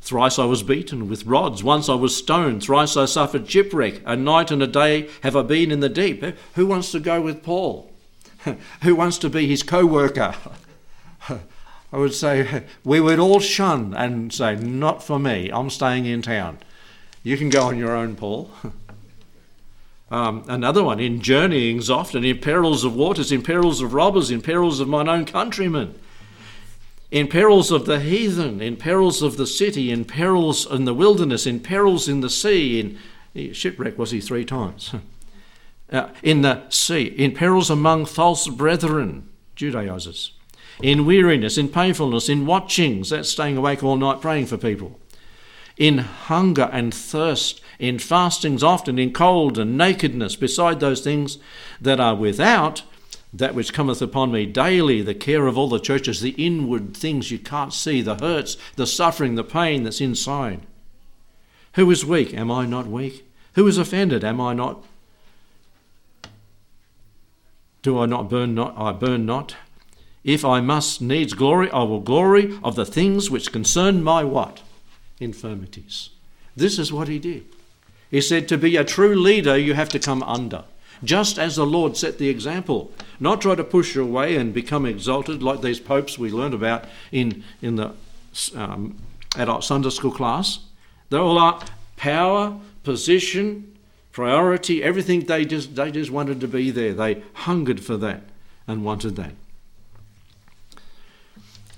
Thrice 0.00 0.38
I 0.38 0.44
was 0.44 0.62
beaten 0.62 1.08
with 1.08 1.24
rods, 1.24 1.62
once 1.62 1.88
I 1.88 1.94
was 1.94 2.16
stoned, 2.16 2.64
thrice 2.64 2.96
I 2.96 3.04
suffered 3.04 3.48
shipwreck, 3.48 4.02
a 4.04 4.16
night 4.16 4.50
and 4.50 4.62
a 4.62 4.66
day 4.66 5.08
have 5.22 5.36
I 5.36 5.42
been 5.42 5.70
in 5.70 5.80
the 5.80 5.88
deep. 5.88 6.22
Eh, 6.22 6.32
who 6.54 6.66
wants 6.66 6.90
to 6.92 7.00
go 7.00 7.20
with 7.20 7.42
Paul? 7.42 7.92
Who 8.82 8.94
wants 8.94 9.18
to 9.18 9.28
be 9.28 9.46
his 9.46 9.62
co 9.62 9.84
worker? 9.84 10.34
I 11.92 11.98
would 11.98 12.14
say 12.14 12.64
we 12.84 13.00
would 13.00 13.18
all 13.18 13.40
shun 13.40 13.94
and 13.94 14.32
say, 14.32 14.56
Not 14.56 15.02
for 15.02 15.18
me, 15.18 15.50
I'm 15.50 15.70
staying 15.70 16.06
in 16.06 16.22
town. 16.22 16.58
You 17.22 17.36
can 17.36 17.50
go 17.50 17.64
on 17.64 17.78
your 17.78 17.94
own, 17.94 18.16
Paul. 18.16 18.50
Um, 20.10 20.44
another 20.48 20.82
one, 20.82 20.98
in 20.98 21.20
journeyings 21.20 21.88
often, 21.88 22.24
in 22.24 22.38
perils 22.38 22.82
of 22.82 22.96
waters, 22.96 23.30
in 23.30 23.42
perils 23.42 23.80
of 23.80 23.94
robbers, 23.94 24.30
in 24.30 24.42
perils 24.42 24.80
of 24.80 24.88
mine 24.88 25.08
own 25.08 25.24
countrymen, 25.24 25.94
in 27.12 27.28
perils 27.28 27.70
of 27.70 27.86
the 27.86 28.00
heathen, 28.00 28.60
in 28.60 28.76
perils 28.76 29.22
of 29.22 29.36
the 29.36 29.46
city, 29.46 29.92
in 29.92 30.04
perils 30.04 30.66
in 30.68 30.84
the 30.84 30.94
wilderness, 30.94 31.46
in 31.46 31.60
perils 31.60 32.08
in 32.08 32.22
the 32.22 32.30
sea, 32.30 32.98
in 33.34 33.52
shipwreck 33.52 33.96
was 33.96 34.10
he 34.10 34.20
three 34.20 34.44
times, 34.44 34.92
uh, 35.92 36.08
in 36.24 36.42
the 36.42 36.68
sea, 36.70 37.04
in 37.04 37.30
perils 37.30 37.70
among 37.70 38.04
false 38.04 38.48
brethren, 38.48 39.28
Judaizers, 39.54 40.32
in 40.82 41.06
weariness, 41.06 41.58
in 41.58 41.68
painfulness, 41.68 42.28
in 42.28 42.46
watchings, 42.46 43.10
that's 43.10 43.28
staying 43.28 43.56
awake 43.56 43.82
all 43.82 43.96
night 43.96 44.20
praying 44.20 44.46
for 44.46 44.56
people, 44.56 44.98
in 45.76 45.98
hunger 45.98 46.68
and 46.72 46.92
thirst, 46.92 47.60
in 47.78 47.98
fastings 47.98 48.62
often, 48.62 48.98
in 48.98 49.12
cold 49.12 49.58
and 49.58 49.76
nakedness, 49.76 50.36
beside 50.36 50.80
those 50.80 51.00
things 51.00 51.38
that 51.80 52.00
are 52.00 52.14
without, 52.14 52.82
that 53.32 53.54
which 53.54 53.72
cometh 53.72 54.02
upon 54.02 54.32
me 54.32 54.44
daily, 54.44 55.02
the 55.02 55.14
care 55.14 55.46
of 55.46 55.56
all 55.56 55.68
the 55.68 55.78
churches, 55.78 56.20
the 56.20 56.30
inward 56.30 56.96
things 56.96 57.30
you 57.30 57.38
can't 57.38 57.72
see, 57.72 58.02
the 58.02 58.16
hurts, 58.16 58.56
the 58.76 58.86
suffering, 58.86 59.36
the 59.36 59.44
pain 59.44 59.84
that's 59.84 60.00
inside. 60.00 60.60
Who 61.74 61.90
is 61.90 62.04
weak? 62.04 62.34
Am 62.34 62.50
I 62.50 62.66
not 62.66 62.86
weak? 62.86 63.24
Who 63.54 63.66
is 63.66 63.78
offended? 63.78 64.24
Am 64.24 64.40
I 64.40 64.54
not? 64.54 64.84
Do 67.82 67.98
I 67.98 68.06
not 68.06 68.28
burn 68.28 68.54
not? 68.54 68.76
I 68.76 68.92
burn 68.92 69.24
not. 69.24 69.54
If 70.24 70.44
I 70.44 70.60
must 70.60 71.00
needs 71.00 71.32
glory, 71.32 71.70
I 71.70 71.82
will 71.82 72.00
glory 72.00 72.58
of 72.62 72.76
the 72.76 72.84
things 72.84 73.30
which 73.30 73.52
concern 73.52 74.02
my 74.02 74.22
what? 74.24 74.62
Infirmities. 75.18 76.10
This 76.56 76.78
is 76.78 76.92
what 76.92 77.08
he 77.08 77.18
did. 77.18 77.44
He 78.10 78.20
said, 78.20 78.48
To 78.48 78.58
be 78.58 78.76
a 78.76 78.84
true 78.84 79.14
leader, 79.14 79.56
you 79.56 79.74
have 79.74 79.88
to 79.90 79.98
come 79.98 80.22
under. 80.24 80.64
Just 81.02 81.38
as 81.38 81.56
the 81.56 81.64
Lord 81.64 81.96
set 81.96 82.18
the 82.18 82.28
example. 82.28 82.92
Not 83.18 83.40
try 83.40 83.54
to 83.54 83.64
push 83.64 83.94
your 83.94 84.04
way 84.04 84.36
and 84.36 84.52
become 84.52 84.84
exalted 84.84 85.42
like 85.42 85.62
these 85.62 85.80
popes 85.80 86.18
we 86.18 86.30
learned 86.30 86.54
about 86.54 86.84
in, 87.10 87.42
in 87.62 87.76
the 87.76 87.92
um, 88.54 88.98
adult 89.36 89.64
Sunday 89.64 89.90
school 89.90 90.10
class. 90.10 90.58
They 91.08 91.16
all 91.16 91.38
are 91.38 91.62
power, 91.96 92.58
position, 92.84 93.76
priority, 94.12 94.82
everything. 94.82 95.24
They 95.24 95.44
just 95.44 95.74
they 95.74 95.90
just 95.90 96.10
wanted 96.10 96.40
to 96.40 96.48
be 96.48 96.70
there. 96.70 96.92
They 96.92 97.22
hungered 97.34 97.80
for 97.80 97.96
that 97.98 98.22
and 98.66 98.84
wanted 98.84 99.16
that. 99.16 99.32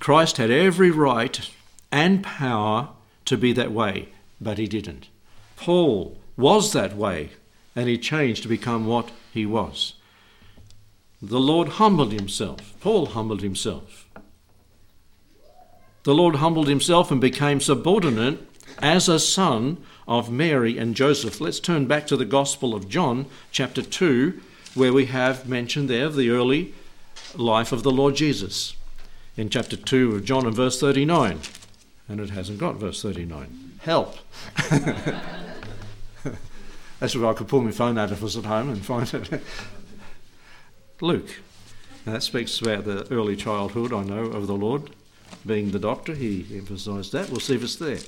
Christ 0.03 0.35
had 0.35 0.51
every 0.51 0.91
right 0.91 1.49
and 1.89 2.21
power 2.21 2.89
to 3.23 3.37
be 3.37 3.53
that 3.53 3.71
way, 3.71 4.09
but 4.41 4.57
he 4.57 4.67
didn't. 4.67 5.07
Paul 5.55 6.17
was 6.35 6.73
that 6.73 6.97
way, 6.97 7.29
and 7.73 7.87
he 7.87 7.97
changed 7.97 8.43
to 8.43 8.49
become 8.49 8.85
what 8.85 9.11
he 9.33 9.45
was. 9.45 9.93
The 11.21 11.39
Lord 11.39 11.69
humbled 11.79 12.11
himself. 12.11 12.73
Paul 12.81 13.05
humbled 13.05 13.43
himself. 13.43 14.09
The 16.03 16.13
Lord 16.13 16.35
humbled 16.35 16.67
himself 16.67 17.09
and 17.09 17.21
became 17.21 17.61
subordinate 17.61 18.39
as 18.79 19.07
a 19.07 19.17
son 19.17 19.77
of 20.05 20.29
Mary 20.29 20.77
and 20.77 20.97
Joseph. 20.97 21.39
Let's 21.39 21.61
turn 21.61 21.85
back 21.85 22.07
to 22.07 22.17
the 22.17 22.25
Gospel 22.25 22.75
of 22.75 22.89
John, 22.89 23.27
chapter 23.53 23.81
2, 23.81 24.37
where 24.75 24.91
we 24.91 25.05
have 25.05 25.47
mentioned 25.47 25.89
there 25.89 26.09
the 26.09 26.29
early 26.29 26.73
life 27.37 27.71
of 27.71 27.83
the 27.83 27.91
Lord 27.91 28.17
Jesus. 28.17 28.75
In 29.35 29.49
chapter 29.49 29.75
2 29.75 30.15
of 30.15 30.25
John 30.25 30.45
and 30.45 30.55
verse 30.55 30.79
39. 30.79 31.39
And 32.07 32.19
it 32.19 32.29
hasn't 32.29 32.59
got 32.59 32.75
verse 32.75 33.01
39. 33.01 33.79
Help! 33.81 34.17
That's 36.99 37.15
where 37.15 37.29
I 37.29 37.33
could 37.33 37.47
pull 37.47 37.61
my 37.61 37.71
phone 37.71 37.97
out 37.97 38.11
if 38.11 38.21
I 38.21 38.23
was 38.23 38.37
at 38.37 38.45
home 38.45 38.69
and 38.69 38.85
find 38.85 39.11
it. 39.11 39.41
Luke. 41.01 41.39
Now 42.05 42.13
that 42.13 42.21
speaks 42.21 42.61
about 42.61 42.85
the 42.85 43.11
early 43.11 43.35
childhood, 43.35 43.91
I 43.91 44.03
know, 44.03 44.25
of 44.25 44.45
the 44.45 44.53
Lord. 44.53 44.91
Being 45.45 45.71
the 45.71 45.79
doctor, 45.79 46.13
he 46.13 46.45
emphasised 46.55 47.11
that. 47.13 47.29
We'll 47.29 47.39
see 47.39 47.55
if 47.55 47.63
it's 47.63 47.75
there. 47.77 47.99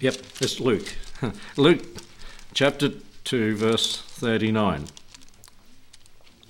Yep, 0.00 0.16
it's 0.40 0.58
Luke. 0.58 0.96
Luke 1.56 1.84
chapter 2.54 2.90
2, 3.24 3.56
verse 3.56 4.02
39. 4.02 4.86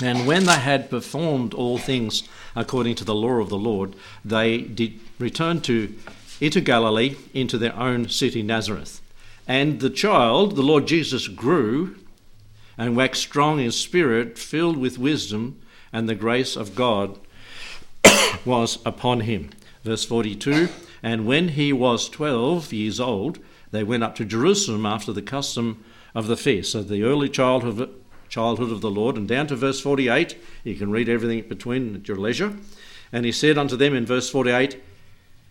And 0.02 0.26
when 0.26 0.44
they 0.44 0.58
had 0.58 0.90
performed 0.90 1.54
all 1.54 1.78
things 1.78 2.22
according 2.56 2.94
to 2.96 3.04
the 3.04 3.14
law 3.14 3.40
of 3.40 3.48
the 3.48 3.58
Lord, 3.58 3.94
they 4.24 4.58
did 4.58 4.98
return 5.18 5.60
to 5.62 5.94
into 6.40 6.60
Galilee, 6.60 7.16
into 7.34 7.58
their 7.58 7.76
own 7.76 8.08
city 8.08 8.42
Nazareth. 8.42 9.00
And 9.46 9.80
the 9.80 9.90
child, 9.90 10.56
the 10.56 10.62
Lord 10.62 10.86
Jesus, 10.86 11.28
grew 11.28 11.96
and 12.78 12.96
waxed 12.96 13.22
strong 13.22 13.60
in 13.60 13.70
spirit, 13.72 14.38
filled 14.38 14.78
with 14.78 14.98
wisdom, 14.98 15.60
and 15.92 16.08
the 16.08 16.14
grace 16.14 16.56
of 16.56 16.74
God 16.74 17.18
was 18.44 18.78
upon 18.86 19.20
him. 19.20 19.50
Verse 19.84 20.04
42 20.04 20.68
And 21.02 21.26
when 21.26 21.48
he 21.48 21.72
was 21.72 22.08
twelve 22.08 22.72
years 22.72 22.98
old, 22.98 23.38
they 23.70 23.84
went 23.84 24.02
up 24.02 24.14
to 24.16 24.24
Jerusalem 24.24 24.86
after 24.86 25.12
the 25.12 25.22
custom 25.22 25.84
of 26.14 26.26
the 26.26 26.36
feast. 26.36 26.72
So 26.72 26.82
the 26.82 27.02
early 27.02 27.28
childhood, 27.28 27.90
childhood 28.30 28.72
of 28.72 28.80
the 28.80 28.90
Lord, 28.90 29.16
and 29.16 29.28
down 29.28 29.48
to 29.48 29.56
verse 29.56 29.80
48, 29.80 30.38
you 30.64 30.76
can 30.76 30.90
read 30.90 31.08
everything 31.08 31.46
between 31.48 31.96
at 31.96 32.08
your 32.08 32.16
leisure. 32.16 32.56
And 33.12 33.26
he 33.26 33.32
said 33.32 33.58
unto 33.58 33.76
them 33.76 33.94
in 33.94 34.06
verse 34.06 34.30
48, 34.30 34.80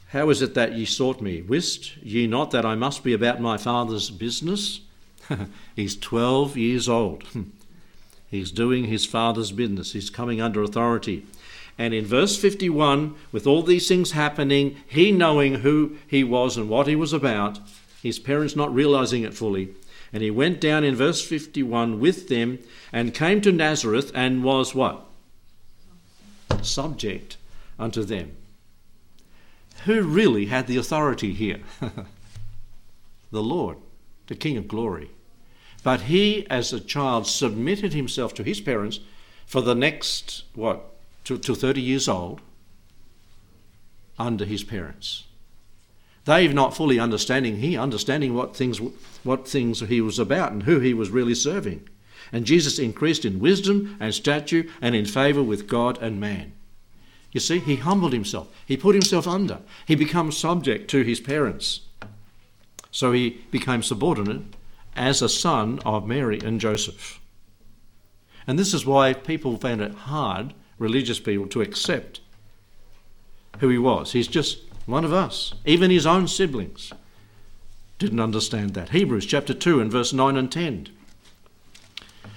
How 0.08 0.30
is 0.30 0.42
it 0.42 0.56
that 0.56 0.74
ye 0.74 0.86
sought 0.86 1.22
me? 1.22 1.42
Wist 1.42 1.98
ye 1.98 2.26
not 2.26 2.52
that 2.52 2.66
I 2.66 2.76
must 2.76 3.04
be 3.04 3.14
about 3.14 3.42
my 3.42 3.58
father's 3.58 4.10
business? 4.10 4.82
He's 5.76 5.96
12 5.96 6.58
years 6.58 6.90
old. 6.90 7.26
He's 8.32 8.52
doing 8.52 8.86
his 8.86 9.06
father's 9.06 9.52
business. 9.52 9.94
He's 9.94 10.10
coming 10.10 10.40
under 10.40 10.62
authority. 10.62 11.26
And 11.80 11.94
in 11.94 12.06
verse 12.06 12.38
51, 12.38 13.16
with 13.32 13.48
all 13.48 13.64
these 13.64 13.88
things 13.88 14.12
happening, 14.12 14.78
he 14.86 15.12
knowing 15.12 15.56
who 15.56 15.98
he 16.08 16.24
was 16.24 16.58
and 16.58 16.70
what 16.70 16.88
he 16.88 16.96
was 16.96 17.14
about, 17.14 17.60
his 18.04 18.20
parents 18.20 18.56
not 18.56 18.74
realizing 18.74 19.24
it 19.24 19.34
fully, 19.34 19.70
and 20.12 20.24
he 20.24 20.32
went 20.32 20.60
down 20.60 20.84
in 20.84 20.96
verse 20.96 21.22
51 21.26 22.00
with 22.00 22.28
them 22.28 22.60
and 22.92 23.14
came 23.14 23.42
to 23.42 23.52
Nazareth 23.52 24.12
and 24.16 24.44
was 24.44 24.74
what? 24.74 25.06
Subject 26.62 27.38
unto 27.78 28.04
them. 28.04 28.36
Who 29.86 30.02
really 30.02 30.48
had 30.48 30.68
the 30.68 30.78
authority 30.78 31.34
here? 31.34 31.60
the 33.32 33.44
Lord, 33.44 33.78
the 34.28 34.36
King 34.36 34.58
of 34.58 34.68
glory. 34.68 35.12
But 35.84 36.02
he, 36.02 36.46
as 36.50 36.74
a 36.74 36.80
child, 36.80 37.28
submitted 37.28 37.94
himself 37.94 38.34
to 38.36 38.44
his 38.44 38.60
parents 38.60 39.00
for 39.46 39.62
the 39.62 39.76
next, 39.76 40.44
what, 40.54 40.94
to, 41.24 41.38
to 41.38 41.56
30 41.56 41.82
years 41.82 42.08
old, 42.10 42.42
under 44.18 44.44
his 44.44 44.64
parents. 44.64 45.24
They 46.30 46.48
not 46.50 46.76
fully 46.76 47.00
understanding, 47.00 47.58
he 47.58 47.76
understanding 47.76 48.36
what 48.36 48.56
things, 48.56 48.80
what 49.24 49.48
things 49.48 49.80
he 49.80 50.00
was 50.00 50.20
about 50.20 50.52
and 50.52 50.62
who 50.62 50.80
he 50.80 50.94
was 50.94 51.10
really 51.10 51.34
serving. 51.34 51.90
And 52.32 52.46
Jesus 52.46 52.78
increased 52.78 53.26
in 53.26 53.40
wisdom 53.40 53.98
and 54.00 54.14
stature 54.14 54.66
and 54.80 54.96
in 54.96 55.06
favour 55.06 55.42
with 55.42 55.68
God 55.68 55.98
and 56.00 56.20
man. 56.20 56.54
You 57.32 57.40
see, 57.40 57.58
he 57.58 57.78
humbled 57.78 58.14
himself. 58.14 58.48
He 58.64 58.78
put 58.78 58.94
himself 58.94 59.28
under. 59.28 59.62
He 59.88 59.96
became 59.96 60.32
subject 60.32 60.88
to 60.92 61.02
his 61.02 61.20
parents. 61.20 61.82
So 62.92 63.12
he 63.12 63.42
became 63.50 63.82
subordinate 63.82 64.56
as 64.96 65.24
a 65.24 65.30
son 65.30 65.80
of 65.84 66.06
Mary 66.06 66.40
and 66.46 66.62
Joseph. 66.62 67.20
And 68.46 68.60
this 68.60 68.76
is 68.76 68.86
why 68.86 69.14
people 69.14 69.58
found 69.58 69.82
it 69.82 69.96
hard, 69.96 70.54
religious 70.78 71.20
people, 71.20 71.48
to 71.48 71.62
accept 71.62 72.20
who 73.62 73.70
he 73.70 73.80
was. 73.80 74.12
He's 74.12 74.28
just 74.28 74.69
one 74.90 75.06
of 75.06 75.14
us. 75.14 75.54
Even 75.66 75.92
his 75.92 76.06
own 76.06 76.28
siblings 76.28 76.92
didn't 77.98 78.20
understand 78.20 78.74
that. 78.74 78.90
Hebrews 78.90 79.26
chapter 79.26 79.54
2 79.54 79.82
and 79.82 79.92
verse 79.92 80.14
9 80.14 80.38
and 80.38 80.52
10. 80.52 80.90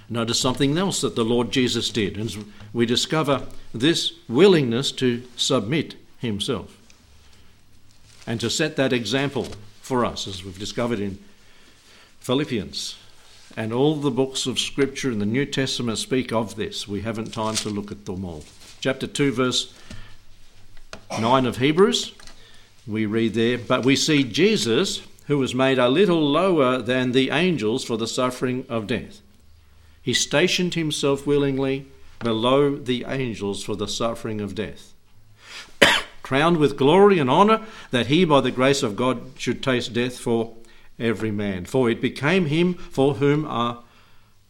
Notice 0.09 0.39
something 0.39 0.77
else 0.77 1.01
that 1.01 1.17
the 1.17 1.25
Lord 1.25 1.51
Jesus 1.51 1.89
did, 1.89 2.19
and 2.19 2.53
we 2.73 2.85
discover 2.85 3.47
this 3.73 4.13
willingness 4.29 4.93
to 4.93 5.23
submit 5.37 5.95
himself 6.19 6.77
and 8.27 8.39
to 8.41 8.51
set 8.51 8.77
that 8.77 8.93
example 8.93 9.47
for 9.81 10.05
us, 10.05 10.29
as 10.29 10.45
we've 10.45 10.59
discovered 10.59 11.01
in 11.01 11.19
Philippians. 12.21 12.97
And 13.57 13.73
all 13.73 13.97
the 13.97 14.11
books 14.11 14.47
of 14.47 14.59
Scripture 14.59 15.11
in 15.11 15.19
the 15.19 15.27
New 15.27 15.45
Testament 15.45 15.99
speak 15.99 16.33
of 16.33 16.57
this. 16.57 16.87
We 16.89 17.03
haven't 17.03 17.35
time 17.35 17.57
to 17.57 17.69
look 17.69 17.91
at 17.91 18.07
them 18.07 18.25
all. 18.25 18.45
Chapter 18.81 19.07
2, 19.07 19.33
verse 19.33 19.75
9 21.19 21.47
of 21.47 21.59
Hebrews, 21.59 22.15
we 22.87 23.07
read 23.07 23.35
there, 23.35 23.59
But 23.59 23.85
we 23.85 23.97
see 23.97 24.25
Jesus, 24.25 25.03
who 25.27 25.39
was 25.39 25.55
made 25.55 25.79
a 25.79 25.89
little 25.89 26.21
lower 26.21 26.79
than 26.79 27.13
the 27.13 27.31
angels 27.31 27.85
for 27.85 27.97
the 27.97 28.07
suffering 28.07 28.67
of 28.69 28.87
death. 28.87 29.21
He 30.03 30.15
stationed 30.15 30.75
himself 30.75 31.27
willingly 31.27 31.87
below 32.19 32.77
the 32.77 33.05
angels 33.07 33.63
for 33.63 33.77
the 33.77 33.87
suffering 33.87 34.41
of 34.41 34.55
death. 34.55 34.93
Crowned 36.23 36.57
with 36.57 36.77
glory 36.77 37.19
and 37.19 37.31
honour, 37.31 37.63
that 37.93 38.09
he, 38.09 38.25
by 38.25 38.41
the 38.41 38.51
grace 38.51 38.83
of 38.83 38.97
God, 38.97 39.21
should 39.39 39.63
taste 39.63 39.93
death 39.93 40.19
for 40.19 40.55
every 40.99 41.31
man. 41.31 41.65
For 41.65 41.89
it 41.89 42.01
became 42.01 42.47
him 42.47 42.75
for 42.75 43.15
whom 43.15 43.47
are 43.47 43.83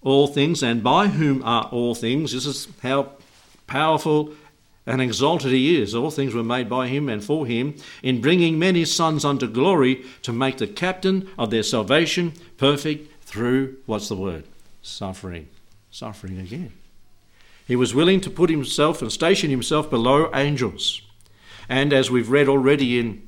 all 0.01 0.27
things, 0.27 0.63
and 0.63 0.83
by 0.83 1.09
whom 1.09 1.43
are 1.45 1.65
all 1.65 1.95
things. 1.95 2.33
This 2.33 2.47
is 2.47 2.69
how 2.83 3.13
powerful 3.67 4.33
and 4.87 5.01
exalted 5.01 5.53
he 5.53 5.81
is. 5.81 5.95
All 5.95 6.11
things 6.11 6.35
were 6.35 6.43
made 6.43 6.69
by 6.69 6.89
him 6.89 7.09
and 7.09 7.23
for 7.23 7.47
him, 7.47 7.77
in 8.03 8.21
bringing 8.21 8.59
many 8.59 8.85
sons 8.85 9.25
unto 9.25 9.47
glory, 9.47 10.05
to 10.23 10.33
make 10.33 10.59
the 10.59 10.67
captain 10.67 11.29
of 11.39 11.51
their 11.51 11.63
salvation 11.63 12.33
perfect 12.57 13.25
through, 13.25 13.77
what's 13.87 14.09
the 14.09 14.17
word? 14.17 14.45
Suffering. 14.83 15.49
Suffering 15.91 16.39
again. 16.39 16.73
He 17.67 17.77
was 17.77 17.95
willing 17.95 18.21
to 18.23 18.31
put 18.31 18.51
himself 18.51 19.03
and 19.03 19.13
station 19.13 19.51
himself 19.51 19.89
below 19.89 20.31
angels. 20.35 21.03
And 21.69 21.93
as 21.93 22.11
we've 22.11 22.31
read 22.31 22.49
already 22.49 22.99
in 22.99 23.23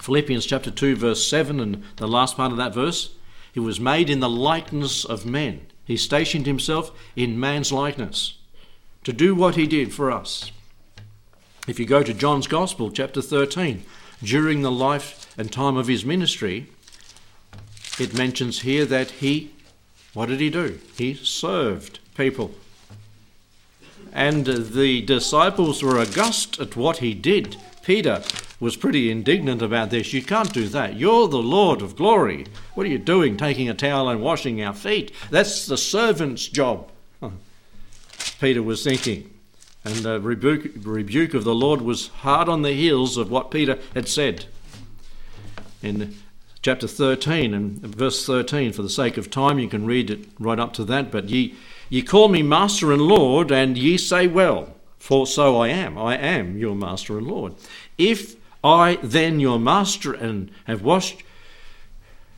Philippians 0.00 0.46
chapter 0.46 0.70
2, 0.70 0.96
verse 0.96 1.26
7, 1.28 1.60
and 1.60 1.82
the 1.96 2.08
last 2.08 2.36
part 2.36 2.50
of 2.50 2.58
that 2.58 2.74
verse, 2.74 3.14
he 3.52 3.60
was 3.60 3.80
made 3.80 4.10
in 4.10 4.20
the 4.20 4.28
likeness 4.28 5.04
of 5.04 5.24
men. 5.24 5.66
He 5.84 5.96
stationed 5.96 6.46
himself 6.46 6.90
in 7.16 7.40
man's 7.40 7.72
likeness 7.72 8.38
to 9.04 9.12
do 9.12 9.34
what 9.34 9.54
he 9.54 9.66
did 9.66 9.92
for 9.92 10.10
us. 10.10 10.52
If 11.68 11.78
you 11.78 11.84
go 11.84 12.02
to 12.02 12.14
John's 12.14 12.46
Gospel, 12.46 12.90
chapter 12.90 13.20
13, 13.20 13.84
during 14.22 14.62
the 14.62 14.70
life 14.70 15.30
and 15.36 15.52
time 15.52 15.76
of 15.76 15.86
his 15.86 16.02
ministry, 16.02 16.66
it 17.98 18.16
mentions 18.16 18.62
here 18.62 18.86
that 18.86 19.10
he, 19.10 19.50
what 20.14 20.30
did 20.30 20.40
he 20.40 20.48
do? 20.48 20.80
He 20.96 21.12
served 21.12 21.98
people. 22.16 22.52
And 24.14 24.46
the 24.46 25.02
disciples 25.02 25.82
were 25.82 26.00
aghast 26.00 26.58
at 26.58 26.74
what 26.74 26.98
he 26.98 27.12
did. 27.12 27.58
Peter 27.82 28.22
was 28.58 28.74
pretty 28.74 29.10
indignant 29.10 29.60
about 29.60 29.90
this. 29.90 30.14
You 30.14 30.22
can't 30.22 30.54
do 30.54 30.68
that. 30.68 30.96
You're 30.96 31.28
the 31.28 31.36
Lord 31.36 31.82
of 31.82 31.96
glory. 31.96 32.46
What 32.72 32.86
are 32.86 32.90
you 32.90 32.98
doing, 32.98 33.36
taking 33.36 33.68
a 33.68 33.74
towel 33.74 34.08
and 34.08 34.22
washing 34.22 34.62
our 34.62 34.72
feet? 34.72 35.12
That's 35.28 35.66
the 35.66 35.76
servant's 35.76 36.48
job. 36.48 36.90
Peter 38.40 38.62
was 38.62 38.82
thinking. 38.82 39.34
And 39.84 39.96
the 39.96 40.20
rebuke, 40.20 40.72
rebuke 40.82 41.34
of 41.34 41.44
the 41.44 41.54
Lord 41.54 41.80
was 41.80 42.08
hard 42.08 42.48
on 42.48 42.62
the 42.62 42.72
heels 42.72 43.16
of 43.16 43.30
what 43.30 43.50
Peter 43.50 43.78
had 43.94 44.08
said. 44.08 44.46
in 45.82 46.16
chapter 46.62 46.88
13 46.88 47.54
and 47.54 47.80
verse 47.80 48.26
13. 48.26 48.72
For 48.72 48.82
the 48.82 48.90
sake 48.90 49.16
of 49.16 49.30
time, 49.30 49.58
you 49.58 49.68
can 49.68 49.86
read 49.86 50.10
it 50.10 50.26
right 50.38 50.58
up 50.58 50.72
to 50.74 50.84
that. 50.86 51.10
But 51.10 51.28
ye, 51.28 51.54
ye 51.88 52.02
call 52.02 52.28
me 52.28 52.42
Master 52.42 52.92
and 52.92 53.02
Lord, 53.02 53.50
and 53.50 53.78
ye 53.78 53.96
say, 53.96 54.26
Well, 54.26 54.74
for 54.98 55.26
so 55.26 55.60
I 55.60 55.68
am. 55.68 55.96
I 55.96 56.16
am 56.16 56.58
your 56.58 56.74
Master 56.74 57.18
and 57.18 57.26
Lord. 57.26 57.54
If 57.96 58.36
I 58.62 58.98
then, 59.02 59.40
your 59.40 59.58
Master, 59.58 60.12
and 60.12 60.50
have 60.64 60.82
washed 60.82 61.22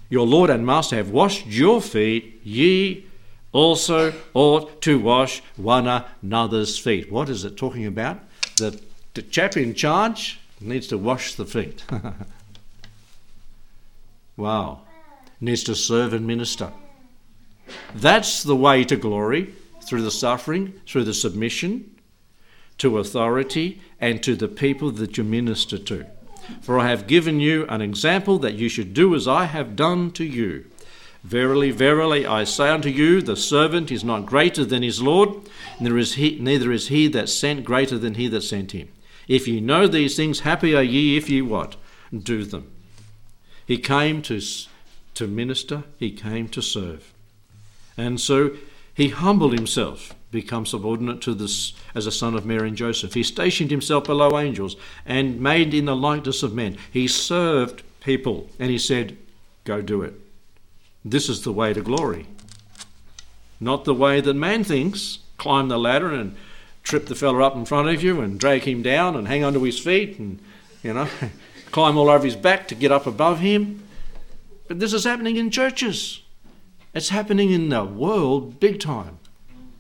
your 0.08 0.26
Lord 0.26 0.50
and 0.50 0.66
Master, 0.66 0.96
have 0.96 1.10
washed 1.10 1.46
your 1.46 1.80
feet, 1.80 2.40
ye 2.44 3.06
also 3.52 4.12
ought 4.34 4.80
to 4.82 4.98
wash 4.98 5.42
one 5.56 6.04
another's 6.22 6.78
feet. 6.78 7.10
What 7.10 7.28
is 7.28 7.44
it 7.44 7.56
talking 7.56 7.86
about? 7.86 8.20
The, 8.56 8.80
the 9.14 9.22
chap 9.22 9.56
in 9.56 9.74
charge 9.74 10.40
needs 10.60 10.86
to 10.88 10.98
wash 10.98 11.34
the 11.34 11.46
feet. 11.46 11.84
wow. 14.36 14.80
Needs 15.40 15.64
to 15.64 15.74
serve 15.74 16.12
and 16.12 16.26
minister. 16.26 16.72
That's 17.94 18.42
the 18.42 18.56
way 18.56 18.84
to 18.84 18.96
glory 18.96 19.54
through 19.82 20.02
the 20.02 20.10
suffering, 20.10 20.74
through 20.86 21.04
the 21.04 21.14
submission 21.14 21.96
to 22.78 22.98
authority, 22.98 23.80
and 24.00 24.22
to 24.22 24.34
the 24.34 24.48
people 24.48 24.90
that 24.90 25.18
you 25.18 25.24
minister 25.24 25.76
to. 25.76 26.06
For 26.62 26.78
I 26.78 26.88
have 26.88 27.06
given 27.06 27.38
you 27.38 27.66
an 27.66 27.82
example 27.82 28.38
that 28.38 28.54
you 28.54 28.68
should 28.68 28.94
do 28.94 29.14
as 29.14 29.28
I 29.28 29.44
have 29.44 29.76
done 29.76 30.10
to 30.12 30.24
you. 30.24 30.64
Verily, 31.22 31.70
verily, 31.70 32.24
I 32.24 32.44
say 32.44 32.70
unto 32.70 32.88
you, 32.88 33.20
the 33.20 33.36
servant 33.36 33.90
is 33.90 34.02
not 34.02 34.24
greater 34.24 34.64
than 34.64 34.82
his 34.82 35.02
Lord, 35.02 35.28
neither 35.78 35.98
is 35.98 36.14
he, 36.14 36.38
neither 36.40 36.72
is 36.72 36.88
he 36.88 37.08
that 37.08 37.28
sent 37.28 37.64
greater 37.64 37.98
than 37.98 38.14
he 38.14 38.26
that 38.28 38.40
sent 38.42 38.72
him. 38.72 38.88
If 39.28 39.46
ye 39.46 39.60
know 39.60 39.86
these 39.86 40.16
things, 40.16 40.40
happy 40.40 40.74
are 40.74 40.82
ye 40.82 41.16
if 41.16 41.28
ye 41.28 41.42
what? 41.42 41.76
Do 42.16 42.44
them. 42.44 42.70
He 43.66 43.76
came 43.76 44.22
to, 44.22 44.40
to 45.14 45.26
minister, 45.26 45.84
he 45.98 46.10
came 46.10 46.48
to 46.48 46.62
serve. 46.62 47.12
And 47.96 48.18
so 48.18 48.56
he 48.94 49.10
humbled 49.10 49.52
himself, 49.52 50.14
become 50.30 50.64
subordinate 50.64 51.20
to 51.22 51.34
this 51.34 51.74
as 51.94 52.06
a 52.06 52.12
son 52.12 52.34
of 52.34 52.46
Mary 52.46 52.68
and 52.68 52.76
Joseph. 52.76 53.14
He 53.14 53.22
stationed 53.22 53.70
himself 53.70 54.04
below 54.04 54.38
angels 54.38 54.74
and 55.04 55.40
made 55.40 55.74
in 55.74 55.84
the 55.84 55.94
likeness 55.94 56.42
of 56.42 56.54
men. 56.54 56.78
He 56.90 57.06
served 57.06 57.82
people 58.00 58.48
and 58.58 58.70
he 58.70 58.78
said, 58.78 59.18
Go 59.64 59.82
do 59.82 60.02
it. 60.02 60.14
This 61.04 61.28
is 61.28 61.42
the 61.42 61.52
way 61.52 61.72
to 61.72 61.80
glory. 61.80 62.26
Not 63.58 63.84
the 63.84 63.94
way 63.94 64.20
that 64.20 64.34
man 64.34 64.64
thinks 64.64 65.20
climb 65.38 65.68
the 65.68 65.78
ladder 65.78 66.12
and 66.12 66.36
trip 66.82 67.06
the 67.06 67.14
fella 67.14 67.44
up 67.44 67.56
in 67.56 67.64
front 67.64 67.88
of 67.88 68.02
you 68.02 68.20
and 68.20 68.38
drag 68.38 68.64
him 68.64 68.82
down 68.82 69.16
and 69.16 69.28
hang 69.28 69.44
onto 69.44 69.62
his 69.62 69.78
feet 69.78 70.18
and, 70.18 70.40
you 70.82 70.92
know, 70.92 71.08
climb 71.70 71.96
all 71.96 72.10
over 72.10 72.24
his 72.24 72.36
back 72.36 72.68
to 72.68 72.74
get 72.74 72.92
up 72.92 73.06
above 73.06 73.40
him. 73.40 73.82
But 74.68 74.80
this 74.80 74.92
is 74.92 75.04
happening 75.04 75.36
in 75.36 75.50
churches. 75.50 76.22
It's 76.94 77.10
happening 77.10 77.50
in 77.50 77.68
the 77.68 77.84
world 77.84 78.60
big 78.60 78.80
time. 78.80 79.18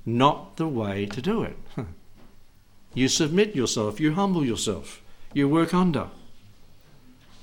Not 0.06 0.56
the 0.56 0.68
way 0.68 1.06
to 1.06 1.22
do 1.22 1.42
it. 1.42 1.56
You 2.92 3.06
submit 3.06 3.54
yourself, 3.54 4.00
you 4.00 4.14
humble 4.14 4.44
yourself, 4.44 5.00
you 5.32 5.48
work 5.48 5.72
under. 5.72 6.08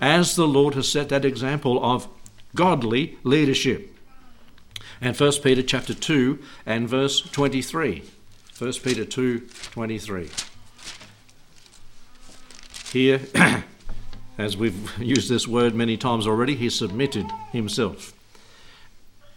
As 0.02 0.36
the 0.36 0.48
Lord 0.48 0.76
has 0.76 0.90
set 0.90 1.08
that 1.10 1.24
example 1.24 1.84
of 1.84 2.10
godly 2.58 3.18
leadership. 3.24 3.94
And 5.00 5.18
1 5.18 5.32
Peter 5.44 5.62
chapter 5.62 5.94
2 5.94 6.40
and 6.66 6.90
verse 6.90 7.22
23. 7.22 8.04
1 8.58 8.74
Peter 8.84 9.06
2 9.06 9.48
23. 9.72 10.30
Here, 12.92 13.22
as 14.38 14.58
we've 14.58 14.98
used 15.00 15.30
this 15.30 15.48
word 15.48 15.76
many 15.76 15.96
times 15.98 16.26
already, 16.26 16.56
he 16.56 16.70
submitted 16.70 17.28
himself. 17.52 18.14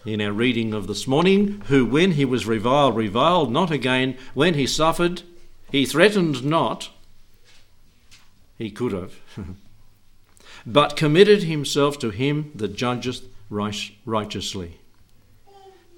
In 0.06 0.22
our 0.22 0.32
reading 0.32 0.72
of 0.72 0.86
this 0.86 1.06
morning, 1.06 1.62
who 1.66 1.84
when 1.84 2.12
he 2.12 2.24
was 2.24 2.46
reviled, 2.46 2.96
reviled 2.96 3.52
not 3.52 3.70
again, 3.70 4.16
when 4.32 4.54
he 4.54 4.66
suffered, 4.66 5.22
he 5.70 5.84
threatened 5.84 6.42
not, 6.42 6.88
he 8.56 8.70
could 8.70 8.92
have. 8.92 9.14
but 10.66 10.96
committed 10.96 11.44
himself 11.44 11.98
to 11.98 12.10
him 12.10 12.52
that 12.54 12.76
judgeth 12.76 13.22
righteously. 13.48 14.78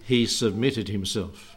He 0.05 0.27
submitted 0.27 0.88
himself. 0.88 1.57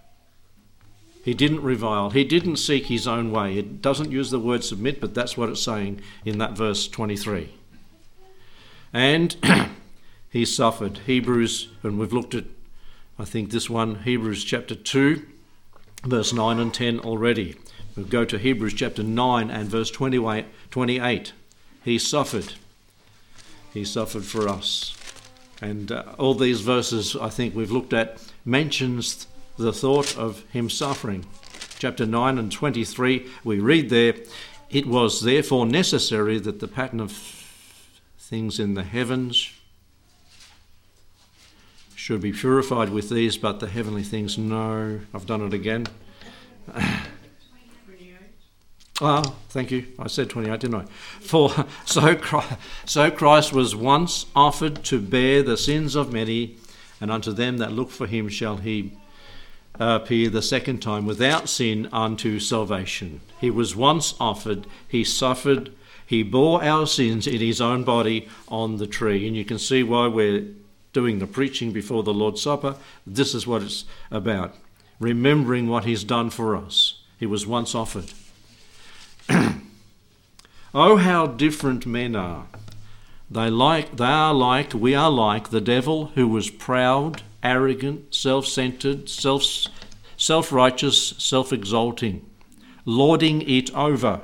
He 1.24 1.34
didn't 1.34 1.63
revile. 1.63 2.12
He 2.12 2.24
didn't 2.24 2.58
seek 2.58 2.86
his 2.86 3.08
own 3.08 3.32
way. 3.32 3.58
It 3.58 3.82
doesn't 3.82 4.12
use 4.12 4.30
the 4.30 4.39
word 4.39 4.63
submit, 4.63 5.02
but 5.02 5.15
that's 5.15 5.36
what 5.36 5.50
it's 5.50 5.63
saying 5.63 6.02
in 6.24 6.38
that 6.38 6.52
verse 6.52 6.88
23. 6.88 7.50
And 8.94 9.36
he 10.30 10.46
suffered. 10.46 11.00
Hebrews, 11.08 11.70
and 11.82 11.98
we've 11.98 12.13
looked 12.13 12.36
at, 12.36 12.46
I 13.18 13.26
think, 13.26 13.50
this 13.50 13.70
one, 13.70 14.04
Hebrews 14.04 14.44
chapter 14.44 14.76
2, 14.76 15.26
verse 16.04 16.32
9 16.32 16.60
and 16.60 16.72
10 16.72 17.00
already. 17.00 17.56
We'll 17.96 18.06
go 18.06 18.24
to 18.26 18.38
Hebrews 18.38 18.76
chapter 18.76 19.02
9 19.02 19.50
and 19.50 19.68
verse 19.68 19.89
28. 19.89 21.34
He 21.84 21.98
suffered. 21.98 22.54
He 23.75 23.83
suffered 23.83 24.23
for 24.23 24.47
us. 24.47 24.95
And 25.61 25.91
uh, 25.91 26.15
all 26.17 26.33
these 26.33 26.61
verses 26.61 27.13
I 27.13 27.27
think 27.27 27.53
we've 27.53 27.71
looked 27.71 27.91
at 27.91 28.23
mentions 28.45 29.27
the 29.57 29.73
thought 29.73 30.17
of 30.17 30.45
him 30.51 30.69
suffering. 30.69 31.25
Chapter 31.77 32.05
9 32.05 32.38
and 32.38 32.49
23, 32.49 33.27
we 33.43 33.59
read 33.59 33.89
there, 33.89 34.13
It 34.69 34.85
was 34.85 35.21
therefore 35.21 35.65
necessary 35.65 36.39
that 36.39 36.61
the 36.61 36.69
pattern 36.69 37.01
of 37.01 37.11
things 38.17 38.61
in 38.61 38.75
the 38.75 38.83
heavens 38.85 39.51
should 41.95 42.21
be 42.21 42.31
purified 42.31 42.91
with 42.91 43.09
these, 43.09 43.38
but 43.38 43.59
the 43.59 43.67
heavenly 43.67 44.03
things, 44.03 44.38
no. 44.38 45.01
I've 45.13 45.25
done 45.25 45.41
it 45.41 45.53
again. 45.53 45.88
Ah, 49.01 49.23
thank 49.49 49.71
you. 49.71 49.88
I 49.99 50.08
said 50.08 50.29
28, 50.29 50.60
didn't 50.60 50.75
I? 50.75 50.86
For 51.19 51.65
so 51.86 52.15
Christ, 52.15 52.53
so 52.86 53.12
Christ 53.12 53.51
was 53.51 53.75
once 53.75 54.25
offered 54.36 54.84
to 54.86 55.01
bear 55.01 55.43
the 55.43 55.58
sins 55.58 55.95
of 55.95 56.13
many, 56.13 56.55
and 57.01 57.12
unto 57.12 57.34
them 57.34 57.58
that 57.58 57.73
look 57.73 57.91
for 57.91 58.08
him 58.08 58.29
shall 58.29 58.58
he 58.58 58.93
appear 59.79 60.29
the 60.29 60.41
second 60.41 60.81
time 60.81 61.05
without 61.05 61.49
sin 61.49 61.89
unto 61.91 62.39
salvation. 62.39 63.19
He 63.41 63.49
was 63.49 63.75
once 63.75 64.15
offered, 64.19 64.65
he 64.88 65.03
suffered, 65.03 65.73
he 66.05 66.23
bore 66.23 66.63
our 66.63 66.88
sins 66.88 67.27
in 67.27 67.41
his 67.41 67.60
own 67.60 67.84
body 67.84 68.29
on 68.47 68.77
the 68.77 68.88
tree. 68.88 69.27
And 69.27 69.36
you 69.36 69.43
can 69.43 69.60
see 69.60 69.84
why 69.84 70.08
we're 70.08 70.47
doing 70.93 71.19
the 71.19 71.27
preaching 71.27 71.71
before 71.71 72.03
the 72.03 72.13
Lord's 72.13 72.41
Supper. 72.41 72.77
This 73.05 73.34
is 73.34 73.45
what 73.45 73.63
it's 73.63 73.84
about 74.12 74.55
remembering 74.99 75.67
what 75.67 75.84
he's 75.84 76.05
done 76.05 76.29
for 76.29 76.55
us. 76.55 77.01
He 77.19 77.25
was 77.25 77.45
once 77.45 77.75
offered. 77.75 78.13
oh, 80.73 80.97
how 80.97 81.27
different 81.27 81.85
men 81.85 82.15
are. 82.15 82.47
They, 83.29 83.49
like, 83.49 83.97
they 83.97 84.05
are 84.05 84.33
like, 84.33 84.73
we 84.73 84.93
are 84.93 85.09
like 85.09 85.49
the 85.49 85.61
devil 85.61 86.07
who 86.15 86.27
was 86.27 86.49
proud, 86.49 87.23
arrogant, 87.41 88.13
self 88.13 88.45
centered, 88.45 89.09
self 89.09 90.51
righteous, 90.51 91.09
self 91.17 91.51
exalting, 91.51 92.25
lording 92.85 93.41
it 93.41 93.73
over. 93.75 94.21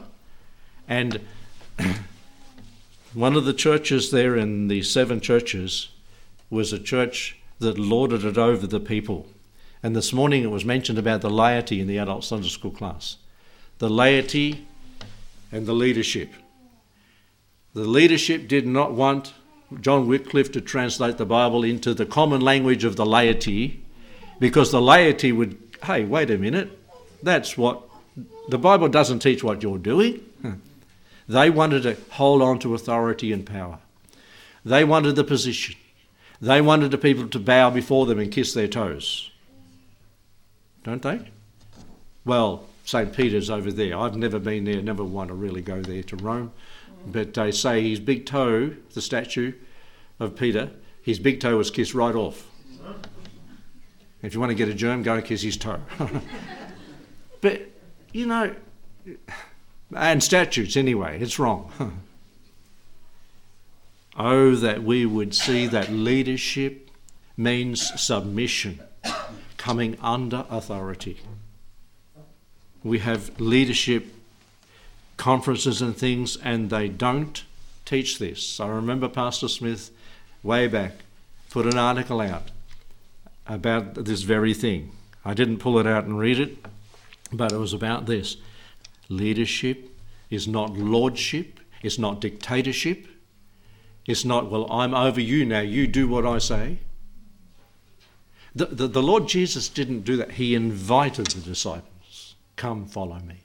And 0.87 1.21
one 3.13 3.35
of 3.35 3.45
the 3.45 3.53
churches 3.53 4.11
there 4.11 4.35
in 4.35 4.67
the 4.67 4.83
seven 4.83 5.19
churches 5.19 5.89
was 6.49 6.71
a 6.71 6.79
church 6.79 7.37
that 7.59 7.79
lorded 7.79 8.25
it 8.25 8.37
over 8.37 8.67
the 8.67 8.79
people. 8.79 9.27
And 9.83 9.95
this 9.95 10.13
morning 10.13 10.43
it 10.43 10.51
was 10.51 10.65
mentioned 10.65 10.99
about 10.99 11.21
the 11.21 11.29
laity 11.29 11.79
in 11.79 11.87
the 11.87 11.97
adult 11.97 12.23
Sunday 12.23 12.49
school 12.49 12.71
class. 12.71 13.17
The 13.79 13.89
laity 13.89 14.67
and 15.52 15.65
the 15.65 15.73
leadership. 15.73 16.33
The 17.73 17.85
leadership 17.85 18.47
did 18.47 18.67
not 18.67 18.93
want 18.93 19.33
John 19.79 20.08
Wycliffe 20.08 20.52
to 20.54 20.62
translate 20.62 21.17
the 21.17 21.25
Bible 21.25 21.63
into 21.63 21.93
the 21.93 22.06
common 22.06 22.41
language 22.41 22.83
of 22.83 22.95
the 22.95 23.06
laity 23.06 23.83
because 24.39 24.71
the 24.71 24.81
laity 24.81 25.31
would, 25.31 25.58
hey, 25.83 26.04
wait 26.04 26.29
a 26.29 26.37
minute, 26.37 26.77
that's 27.23 27.58
what 27.58 27.83
the 28.49 28.58
Bible 28.58 28.89
doesn't 28.89 29.19
teach 29.19 29.43
what 29.43 29.63
you're 29.63 29.77
doing. 29.77 30.25
They 31.27 31.49
wanted 31.49 31.83
to 31.83 31.95
hold 32.10 32.41
on 32.41 32.60
to 32.60 32.75
authority 32.75 33.31
and 33.31 33.45
power. 33.45 33.79
They 34.65 34.83
wanted 34.83 35.15
the 35.15 35.23
position. 35.23 35.75
They 36.41 36.60
wanted 36.60 36.91
the 36.91 36.97
people 36.97 37.29
to 37.29 37.39
bow 37.39 37.69
before 37.69 38.06
them 38.06 38.19
and 38.19 38.29
kiss 38.29 38.54
their 38.54 38.67
toes. 38.67 39.31
Don't 40.83 41.02
they? 41.02 41.21
Well, 42.25 42.65
St. 42.92 43.13
Peter's 43.13 43.50
over 43.50 43.71
there. 43.71 43.98
I've 43.98 44.17
never 44.17 44.37
been 44.37 44.65
there, 44.65 44.81
never 44.81 45.06
want 45.06 45.29
to 45.29 45.33
really 45.33 45.62
go 45.62 45.81
there 45.81 46.04
to 46.04 46.17
Rome. 46.17 46.52
Mm. 47.08 47.13
But 47.13 47.33
they 47.33 47.54
say 47.54 47.89
his 47.89 48.02
big 48.02 48.25
toe, 48.25 48.75
the 48.94 49.02
statue 49.02 49.54
of 50.19 50.35
Peter, 50.35 50.71
his 51.02 51.17
big 51.17 51.39
toe 51.39 51.56
was 51.56 51.71
kissed 51.71 51.94
right 51.94 52.13
off. 52.13 52.50
If 54.21 54.33
you 54.33 54.42
want 54.42 54.50
to 54.50 54.56
get 54.56 54.67
a 54.67 54.73
germ, 54.73 55.04
go 55.04 55.13
and 55.13 55.23
kiss 55.23 55.42
his 55.42 55.56
toe. 55.56 55.79
but, 57.42 57.62
you 58.12 58.25
know, 58.25 58.54
and 59.96 60.21
statutes 60.21 60.75
anyway, 60.75 61.19
it's 61.19 61.39
wrong. 61.39 61.71
Oh, 64.17 64.56
that 64.56 64.83
we 64.83 65.06
would 65.06 65.33
see 65.33 65.67
that 65.67 65.89
leadership 65.89 66.92
means 67.37 67.98
submission, 68.00 68.81
coming 69.56 69.98
under 70.02 70.46
authority. 70.50 71.17
We 72.84 73.00
have 73.00 73.40
leadership 73.40 74.08
conferences 75.17 75.82
and 75.82 75.96
things, 75.96 76.38
and 76.38 76.69
they 76.69 76.90
don't 76.90 77.44
teach 77.86 78.19
this. 78.19 78.60
I 78.60 78.67
remember 78.67 79.08
Pastor 79.08 79.48
Smith 79.48 79.92
way 80.44 80.67
back 80.67 80.94
put 81.50 81.65
an 81.65 81.77
article 81.77 82.21
out 82.21 82.50
about 83.46 83.94
this 83.94 84.23
very 84.23 84.54
thing. 84.54 84.92
I 85.23 85.34
didn't 85.34 85.60
pull 85.60 85.77
it 85.77 85.86
out 85.86 86.06
and 86.06 86.17
read 86.17 86.40
it, 86.40 86.58
but 87.32 87.52
it 87.52 87.58
was 87.58 87.73
about 87.73 88.06
this. 88.06 88.38
Leadership 89.10 89.90
is 90.29 90.48
not 90.48 90.71
lordship, 90.73 91.60
it's 91.84 92.00
not 92.00 92.21
dictatorship, 92.21 93.06
it's 94.06 94.25
not, 94.25 94.50
well, 94.50 94.71
I'm 94.71 94.94
over 94.94 95.21
you 95.21 95.46
now, 95.46 95.60
you 95.60 95.86
do 95.86 96.08
what 96.08 96.25
I 96.25 96.38
say. 96.40 96.79
The, 98.56 98.65
the, 98.65 98.88
the 98.88 99.04
Lord 99.04 99.27
Jesus 99.27 99.69
didn't 99.69 100.02
do 100.02 100.17
that. 100.17 100.32
He 100.32 100.56
invited 100.56 101.27
the 101.27 101.42
disciples, 101.42 102.00
come 102.62 102.85
follow 102.85 103.17
me. 103.19 103.39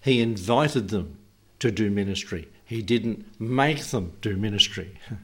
He 0.00 0.22
invited 0.22 0.88
them 0.88 1.18
to 1.58 1.70
do 1.70 1.90
ministry. 1.90 2.48
He 2.64 2.80
didn't 2.80 3.38
make 3.38 3.84
them 3.84 4.14
do 4.22 4.36
ministry. 4.36 4.98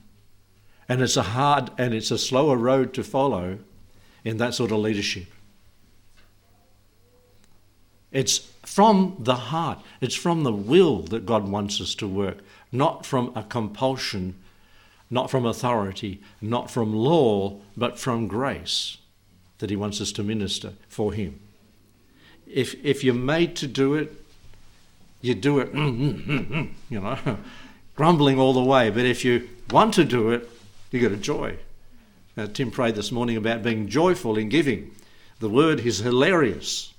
And 0.90 1.02
it's 1.02 1.18
a 1.18 1.34
hard 1.36 1.70
and 1.76 1.92
it's 1.92 2.10
a 2.10 2.16
slower 2.16 2.56
road 2.56 2.94
to 2.94 3.04
follow 3.04 3.58
in 4.24 4.38
that 4.38 4.54
sort 4.54 4.72
of 4.72 4.78
leadership. 4.78 5.26
It's 8.10 8.38
from 8.64 9.16
the 9.18 9.34
heart, 9.52 9.80
it's 10.00 10.14
from 10.14 10.44
the 10.44 10.52
will 10.52 11.02
that 11.12 11.26
God 11.26 11.46
wants 11.46 11.78
us 11.82 11.94
to 11.96 12.08
work, 12.08 12.38
not 12.72 13.04
from 13.04 13.32
a 13.36 13.42
compulsion, 13.42 14.36
not 15.10 15.30
from 15.30 15.44
authority, 15.44 16.22
not 16.40 16.70
from 16.70 16.94
law, 16.94 17.60
but 17.76 17.98
from 17.98 18.26
grace 18.26 18.96
that 19.58 19.68
He 19.68 19.76
wants 19.76 20.00
us 20.00 20.10
to 20.12 20.22
minister 20.22 20.72
for 20.88 21.12
Him. 21.12 21.38
If, 22.52 22.82
if 22.84 23.04
you're 23.04 23.14
made 23.14 23.56
to 23.56 23.66
do 23.66 23.94
it, 23.94 24.12
you 25.20 25.34
do 25.34 25.58
it, 25.58 25.72
mm, 25.72 26.24
mm, 26.24 26.46
mm, 26.48 26.70
you 26.88 27.00
know, 27.00 27.38
grumbling 27.96 28.38
all 28.38 28.52
the 28.52 28.62
way. 28.62 28.90
But 28.90 29.04
if 29.04 29.24
you 29.24 29.48
want 29.70 29.94
to 29.94 30.04
do 30.04 30.30
it, 30.30 30.48
you 30.90 31.00
get 31.00 31.12
a 31.12 31.16
joy. 31.16 31.56
Now, 32.36 32.46
Tim 32.46 32.70
prayed 32.70 32.94
this 32.94 33.10
morning 33.10 33.36
about 33.36 33.62
being 33.62 33.88
joyful 33.88 34.38
in 34.38 34.48
giving. 34.48 34.92
The 35.40 35.48
word 35.48 35.80
is 35.80 35.98
hilarious. 35.98 36.94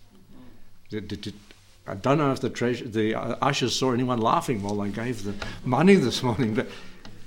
I 0.91 1.95
don't 1.95 2.18
know 2.18 2.32
if 2.32 2.41
the, 2.41 2.50
treasure, 2.50 2.88
the 2.88 3.16
uh, 3.16 3.36
ushers 3.41 3.76
saw 3.76 3.93
anyone 3.93 4.20
laughing 4.20 4.62
while 4.62 4.76
they 4.76 4.89
gave 4.89 5.24
the 5.24 5.34
money 5.66 5.95
this 5.95 6.22
morning, 6.22 6.54
but 6.54 6.68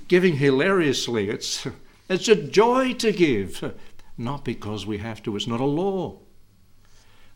giving 0.07 0.37
hilariously, 0.37 1.29
it's, 1.29 1.67
it's 2.09 2.27
a 2.27 2.35
joy 2.35 2.93
to 2.93 3.11
give, 3.11 3.73
not 4.17 4.45
because 4.45 4.85
we 4.85 4.99
have 4.99 5.23
to, 5.23 5.35
it's 5.35 5.47
not 5.47 5.59
a 5.59 5.65
law. 5.65 6.17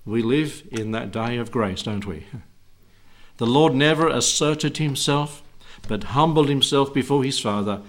We 0.07 0.21
live 0.21 0.63
in 0.71 0.91
that 0.91 1.11
day 1.11 1.35
of 1.35 1.51
grace, 1.51 1.83
don't 1.83 2.05
we? 2.05 2.25
The 3.37 3.45
Lord 3.45 3.75
never 3.75 4.07
asserted 4.07 4.77
himself, 4.77 5.43
but 5.85 6.05
humbled 6.05 6.47
himself 6.47 6.93
before 6.93 7.25
his 7.25 7.39
Father. 7.39 7.81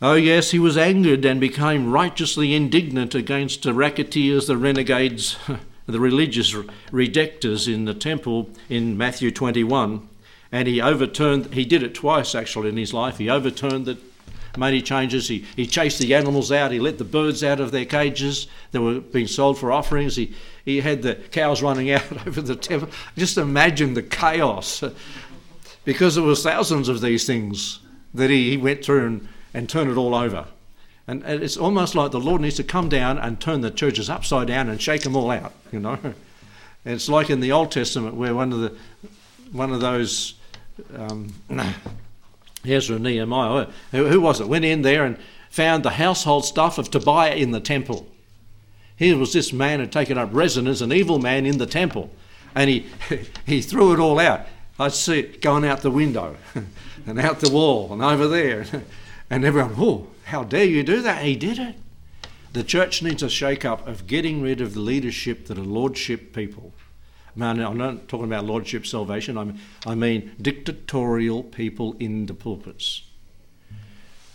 Oh, 0.00 0.14
yes, 0.14 0.52
he 0.52 0.60
was 0.60 0.78
angered 0.78 1.24
and 1.24 1.40
became 1.40 1.90
righteously 1.90 2.54
indignant 2.54 3.16
against 3.16 3.64
the 3.64 3.74
racketeers, 3.74 4.46
the 4.46 4.56
renegades, 4.56 5.36
the 5.86 5.98
religious 5.98 6.54
redectors 6.92 7.72
in 7.72 7.84
the 7.84 7.94
temple 7.94 8.50
in 8.68 8.96
Matthew 8.96 9.32
21. 9.32 10.08
And 10.52 10.68
he 10.68 10.80
overturned, 10.80 11.52
he 11.52 11.64
did 11.64 11.82
it 11.82 11.96
twice 11.96 12.36
actually 12.36 12.68
in 12.68 12.76
his 12.76 12.94
life. 12.94 13.18
He 13.18 13.28
overturned 13.28 13.86
the 13.86 13.98
made 14.58 14.84
changes. 14.84 15.28
He, 15.28 15.44
he 15.56 15.66
chased 15.66 15.98
the 15.98 16.14
animals 16.14 16.52
out. 16.52 16.72
He 16.72 16.80
let 16.80 16.98
the 16.98 17.04
birds 17.04 17.42
out 17.42 17.60
of 17.60 17.70
their 17.70 17.84
cages 17.84 18.48
that 18.72 18.80
were 18.80 19.00
being 19.00 19.26
sold 19.26 19.58
for 19.58 19.72
offerings. 19.72 20.16
He, 20.16 20.34
he 20.64 20.80
had 20.80 21.02
the 21.02 21.14
cows 21.14 21.62
running 21.62 21.90
out 21.92 22.26
over 22.26 22.40
the 22.40 22.56
temple. 22.56 22.90
Just 23.16 23.38
imagine 23.38 23.94
the 23.94 24.02
chaos. 24.02 24.82
Because 25.84 26.16
there 26.16 26.24
was 26.24 26.42
thousands 26.42 26.88
of 26.88 27.00
these 27.00 27.26
things 27.26 27.80
that 28.12 28.30
he, 28.30 28.50
he 28.50 28.56
went 28.56 28.84
through 28.84 29.06
and, 29.06 29.28
and 29.54 29.68
turned 29.68 29.90
it 29.90 29.96
all 29.96 30.14
over. 30.14 30.46
And 31.06 31.24
it's 31.24 31.56
almost 31.56 31.94
like 31.94 32.10
the 32.10 32.20
Lord 32.20 32.42
needs 32.42 32.56
to 32.56 32.64
come 32.64 32.90
down 32.90 33.18
and 33.18 33.40
turn 33.40 33.62
the 33.62 33.70
churches 33.70 34.10
upside 34.10 34.48
down 34.48 34.68
and 34.68 34.80
shake 34.80 35.02
them 35.02 35.16
all 35.16 35.30
out, 35.30 35.54
you 35.72 35.80
know. 35.80 35.98
It's 36.84 37.08
like 37.08 37.28
in 37.28 37.40
the 37.40 37.52
Old 37.52 37.70
Testament 37.70 38.14
where 38.14 38.34
one 38.34 38.52
of 38.52 38.60
the 38.60 38.74
one 39.52 39.72
of 39.72 39.80
those 39.80 40.34
um, 40.96 41.34
Ezra 42.66 42.98
Nehemiah, 42.98 43.66
who, 43.92 44.06
who 44.06 44.20
was 44.20 44.40
it, 44.40 44.48
went 44.48 44.64
in 44.64 44.82
there 44.82 45.04
and 45.04 45.16
found 45.50 45.82
the 45.82 45.90
household 45.90 46.44
stuff 46.44 46.78
of 46.78 46.90
Tobiah 46.90 47.34
in 47.34 47.50
the 47.52 47.60
temple. 47.60 48.06
Here 48.96 49.16
was 49.16 49.32
this 49.32 49.52
man 49.52 49.80
had 49.80 49.92
taken 49.92 50.18
up 50.18 50.30
residence, 50.32 50.80
an 50.80 50.92
evil 50.92 51.18
man 51.18 51.46
in 51.46 51.58
the 51.58 51.66
temple, 51.66 52.10
and 52.54 52.68
he, 52.68 52.86
he 53.46 53.62
threw 53.62 53.92
it 53.92 54.00
all 54.00 54.18
out. 54.18 54.40
I 54.78 54.88
see 54.88 55.20
it 55.20 55.42
going 55.42 55.64
out 55.64 55.82
the 55.82 55.90
window 55.90 56.36
and 57.06 57.18
out 57.18 57.40
the 57.40 57.50
wall 57.50 57.92
and 57.92 58.02
over 58.02 58.28
there. 58.28 58.66
And 59.30 59.44
everyone, 59.44 59.74
oh, 59.76 60.06
how 60.24 60.42
dare 60.42 60.64
you 60.64 60.82
do 60.82 61.02
that? 61.02 61.22
He 61.22 61.36
did 61.36 61.58
it. 61.58 61.74
The 62.54 62.64
church 62.64 63.02
needs 63.02 63.22
a 63.22 63.28
shake 63.28 63.64
up 63.64 63.86
of 63.86 64.06
getting 64.06 64.40
rid 64.40 64.60
of 64.60 64.72
the 64.72 64.80
leadership 64.80 65.46
that 65.46 65.58
are 65.58 65.62
lordship 65.62 66.32
people. 66.32 66.72
Man, 67.36 67.60
I'm 67.60 67.76
not 67.76 68.08
talking 68.08 68.26
about 68.26 68.44
lordship 68.44 68.86
salvation, 68.86 69.38
I'm, 69.38 69.58
I 69.86 69.94
mean 69.94 70.32
dictatorial 70.40 71.42
people 71.42 71.94
in 71.98 72.26
the 72.26 72.34
pulpits. 72.34 73.02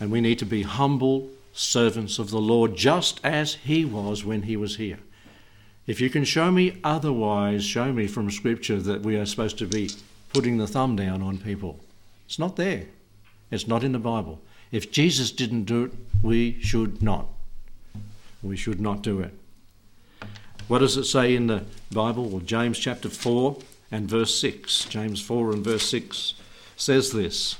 And 0.00 0.10
we 0.10 0.20
need 0.20 0.38
to 0.40 0.46
be 0.46 0.62
humble 0.62 1.30
servants 1.52 2.18
of 2.18 2.30
the 2.30 2.40
Lord, 2.40 2.76
just 2.76 3.20
as 3.22 3.54
he 3.54 3.84
was 3.84 4.24
when 4.24 4.42
he 4.42 4.56
was 4.56 4.76
here. 4.76 4.98
If 5.86 6.00
you 6.00 6.10
can 6.10 6.24
show 6.24 6.50
me 6.50 6.80
otherwise, 6.82 7.64
show 7.64 7.92
me 7.92 8.06
from 8.06 8.30
Scripture 8.30 8.80
that 8.80 9.02
we 9.02 9.16
are 9.16 9.26
supposed 9.26 9.58
to 9.58 9.66
be 9.66 9.90
putting 10.32 10.58
the 10.58 10.66
thumb 10.66 10.96
down 10.96 11.22
on 11.22 11.38
people. 11.38 11.80
It's 12.26 12.38
not 12.38 12.56
there, 12.56 12.86
it's 13.50 13.68
not 13.68 13.84
in 13.84 13.92
the 13.92 13.98
Bible. 13.98 14.40
If 14.72 14.90
Jesus 14.90 15.30
didn't 15.30 15.64
do 15.64 15.84
it, 15.84 15.92
we 16.22 16.60
should 16.60 17.02
not. 17.02 17.28
We 18.42 18.56
should 18.56 18.80
not 18.80 19.02
do 19.02 19.20
it. 19.20 19.32
What 20.68 20.78
does 20.78 20.96
it 20.96 21.04
say 21.04 21.34
in 21.34 21.46
the 21.46 21.64
Bible? 21.92 22.28
Well, 22.28 22.40
James 22.40 22.78
chapter 22.78 23.08
4 23.08 23.58
and 23.90 24.08
verse 24.08 24.34
6. 24.40 24.86
James 24.86 25.20
4 25.20 25.52
and 25.52 25.64
verse 25.64 25.88
6 25.88 26.34
says 26.76 27.12
this 27.12 27.56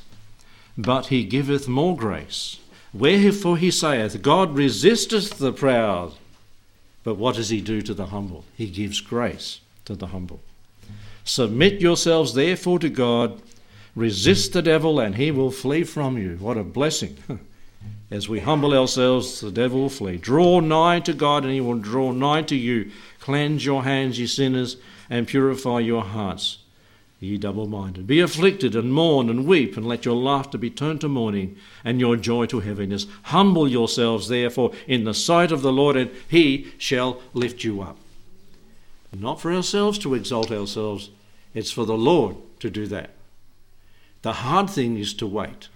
But 0.79 1.07
he 1.07 1.25
giveth 1.25 1.69
more 1.69 1.97
grace. 1.97 2.59
Wherefore 2.93 3.57
he 3.57 3.71
saith, 3.71 4.23
God 4.23 4.55
resisteth 4.55 5.39
the 5.39 5.53
proud. 5.53 6.15
But 7.03 7.17
what 7.17 7.35
does 7.35 7.51
he 7.51 7.61
do 7.61 7.83
to 7.83 7.93
the 7.93 8.07
humble? 8.07 8.45
He 8.57 8.69
gives 8.69 9.01
grace 9.01 9.61
to 9.85 9.95
the 9.95 10.09
humble. 10.09 10.41
Submit 11.25 11.81
yourselves 11.81 12.35
therefore 12.35 12.79
to 12.79 12.89
God. 12.89 13.43
Resist 13.95 14.53
the 14.53 14.63
devil, 14.63 14.99
and 14.99 15.15
he 15.17 15.31
will 15.31 15.51
flee 15.51 15.85
from 15.85 16.19
you. 16.19 16.37
What 16.41 16.57
a 16.57 16.65
blessing. 16.65 17.17
As 18.15 18.29
we 18.29 18.39
humble 18.39 18.73
ourselves, 18.75 19.41
the 19.41 19.51
devil 19.51 19.81
will 19.81 19.89
flee. 19.89 20.19
Draw 20.19 20.61
nigh 20.61 21.01
to 21.01 21.13
God, 21.13 21.43
and 21.43 21.53
he 21.53 21.61
will 21.61 21.79
draw 21.79 22.13
nigh 22.13 22.43
to 22.43 22.55
you. 22.55 22.93
Cleanse 23.19 23.65
your 23.65 23.83
hands, 23.83 24.21
ye 24.21 24.29
sinners, 24.29 24.77
and 25.11 25.27
purify 25.27 25.81
your 25.81 26.05
hearts, 26.05 26.59
ye 27.19 27.37
double 27.39 27.67
minded. 27.67 28.07
Be 28.07 28.21
afflicted 28.21 28.77
and 28.77 28.95
mourn 28.95 29.29
and 29.29 29.49
weep, 29.49 29.77
and 29.77 29.85
let 29.85 30.05
your 30.05 30.15
laughter 30.15 30.57
be 30.57 30.71
turned 30.71 31.01
to 31.01 31.09
mourning 31.09 31.57
and 31.83 31.99
your 31.99 32.15
joy 32.15 32.47
to 32.47 32.61
heaviness. 32.61 33.09
Humble 33.25 33.67
yourselves, 33.67 34.29
therefore, 34.29 34.71
in 34.87 35.03
the 35.03 35.13
sight 35.13 35.51
of 35.51 35.63
the 35.63 35.73
Lord, 35.73 35.97
and 35.97 36.13
he 36.29 36.73
shall 36.79 37.21
lift 37.33 37.65
you 37.65 37.83
up. 37.83 37.97
Not 39.13 39.41
for 39.41 39.53
ourselves 39.53 39.99
to 39.99 40.15
exalt 40.15 40.53
ourselves, 40.53 41.11
it's 41.53 41.73
for 41.73 41.85
the 41.85 41.99
Lord 41.99 42.37
to 42.61 42.71
do 42.71 42.87
that. 42.87 43.11
The 44.23 44.35
hard 44.35 44.71
thing 44.71 44.99
is 44.99 45.15
to 45.15 45.27
wait. 45.27 45.67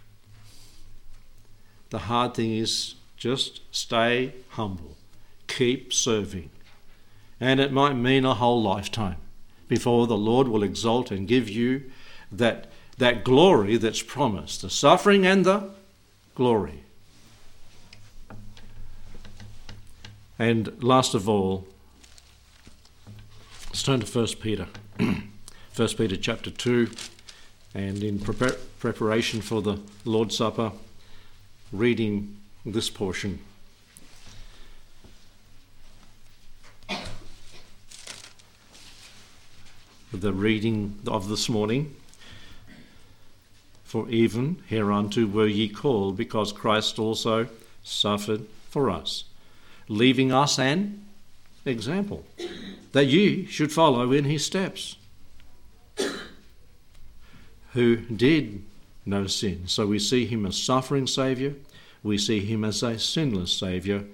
The 1.91 2.01
hard 2.01 2.34
thing 2.34 2.57
is 2.57 2.95
just 3.16 3.61
stay 3.74 4.34
humble, 4.51 4.97
keep 5.47 5.93
serving. 5.93 6.51
And 7.41 7.61
it 7.61 7.72
might 7.72 7.95
mean 7.95 8.24
a 8.24 8.34
whole 8.34 8.62
lifetime 8.62 9.16
before 9.68 10.07
the 10.07 10.16
Lord 10.16 10.49
will 10.49 10.62
exalt 10.62 11.11
and 11.11 11.28
give 11.28 11.49
you 11.49 11.91
that, 12.32 12.66
that 12.99 13.24
glory 13.24 13.76
that's 13.76 14.03
promised 14.03 14.62
the 14.62 14.70
suffering 14.70 15.26
and 15.26 15.45
the 15.45 15.70
glory. 16.34 16.82
And 20.39 20.82
last 20.82 21.14
of 21.14 21.28
all, 21.28 21.66
let's 23.68 23.82
turn 23.82 24.01
to 24.01 24.07
1 24.07 24.26
Peter. 24.41 24.68
1 24.99 25.89
Peter 25.97 26.16
chapter 26.16 26.51
2, 26.51 26.91
and 27.74 28.03
in 28.03 28.18
pre- 28.18 28.53
preparation 28.78 29.41
for 29.41 29.62
the 29.62 29.78
Lord's 30.05 30.36
Supper, 30.36 30.72
reading 31.73 32.37
this 32.64 32.91
portion. 32.91 33.41
The 40.12 40.33
reading 40.33 40.99
of 41.07 41.29
this 41.29 41.49
morning, 41.49 41.95
For 43.85 44.07
even 44.11 44.62
hereunto 44.66 45.25
were 45.27 45.47
ye 45.47 45.69
called, 45.69 46.19
because 46.19 46.53
Christ 46.53 46.99
also 46.99 47.49
suffered 47.83 48.45
for 48.69 48.91
us, 48.91 49.25
leaving 49.89 50.31
us 50.31 50.59
an 50.59 51.07
example, 51.64 52.27
that 52.93 53.07
ye 53.07 53.47
should 53.47 53.73
follow 53.73 54.12
in 54.12 54.25
his 54.25 54.45
steps. 54.45 54.97
Who 57.73 57.97
did 57.97 58.62
no 59.09 59.27
sin. 59.27 59.67
So 59.67 59.87
we 59.87 59.99
see 59.99 60.27
him 60.27 60.47
as 60.47 60.61
suffering 60.61 61.07
Saviour, 61.07 61.55
we 62.03 62.19
see 62.19 62.41
him 62.41 62.65
as 62.65 62.83
a 62.83 62.99
sinless 62.99 63.53
Saviour 63.53 64.05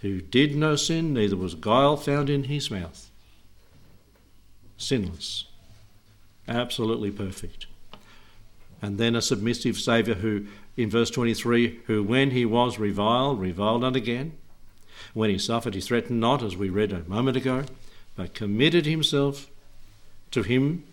who 0.00 0.20
did 0.20 0.54
no 0.54 0.76
sin, 0.76 1.12
neither 1.12 1.36
was 1.36 1.54
guile 1.54 1.96
found 1.96 2.30
in 2.30 2.44
his 2.44 2.70
mouth. 2.70 3.10
Sinless, 4.78 5.46
absolutely 6.46 7.10
perfect. 7.10 7.66
And 8.82 8.98
then 8.98 9.16
a 9.16 9.22
submissive 9.22 9.78
Saviour 9.78 10.16
who, 10.16 10.46
in 10.76 10.90
verse 10.90 11.10
23, 11.10 11.80
who 11.86 12.02
when 12.02 12.30
he 12.30 12.44
was 12.44 12.78
reviled, 12.78 13.40
reviled 13.40 13.80
not 13.80 13.96
again. 13.96 14.32
When 15.14 15.30
he 15.30 15.38
suffered, 15.38 15.74
he 15.74 15.80
threatened 15.80 16.20
not, 16.20 16.42
as 16.42 16.56
we 16.56 16.68
read 16.68 16.92
a 16.92 17.08
moment 17.08 17.36
ago, 17.36 17.64
but 18.14 18.34
committed 18.34 18.84
himself 18.84 19.50
to 20.30 20.42
him, 20.42 20.84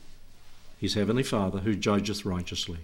his 0.80 0.94
heavenly 0.94 1.24
Father, 1.24 1.60
who 1.60 1.76
judgeth 1.76 2.26
righteously 2.26 2.80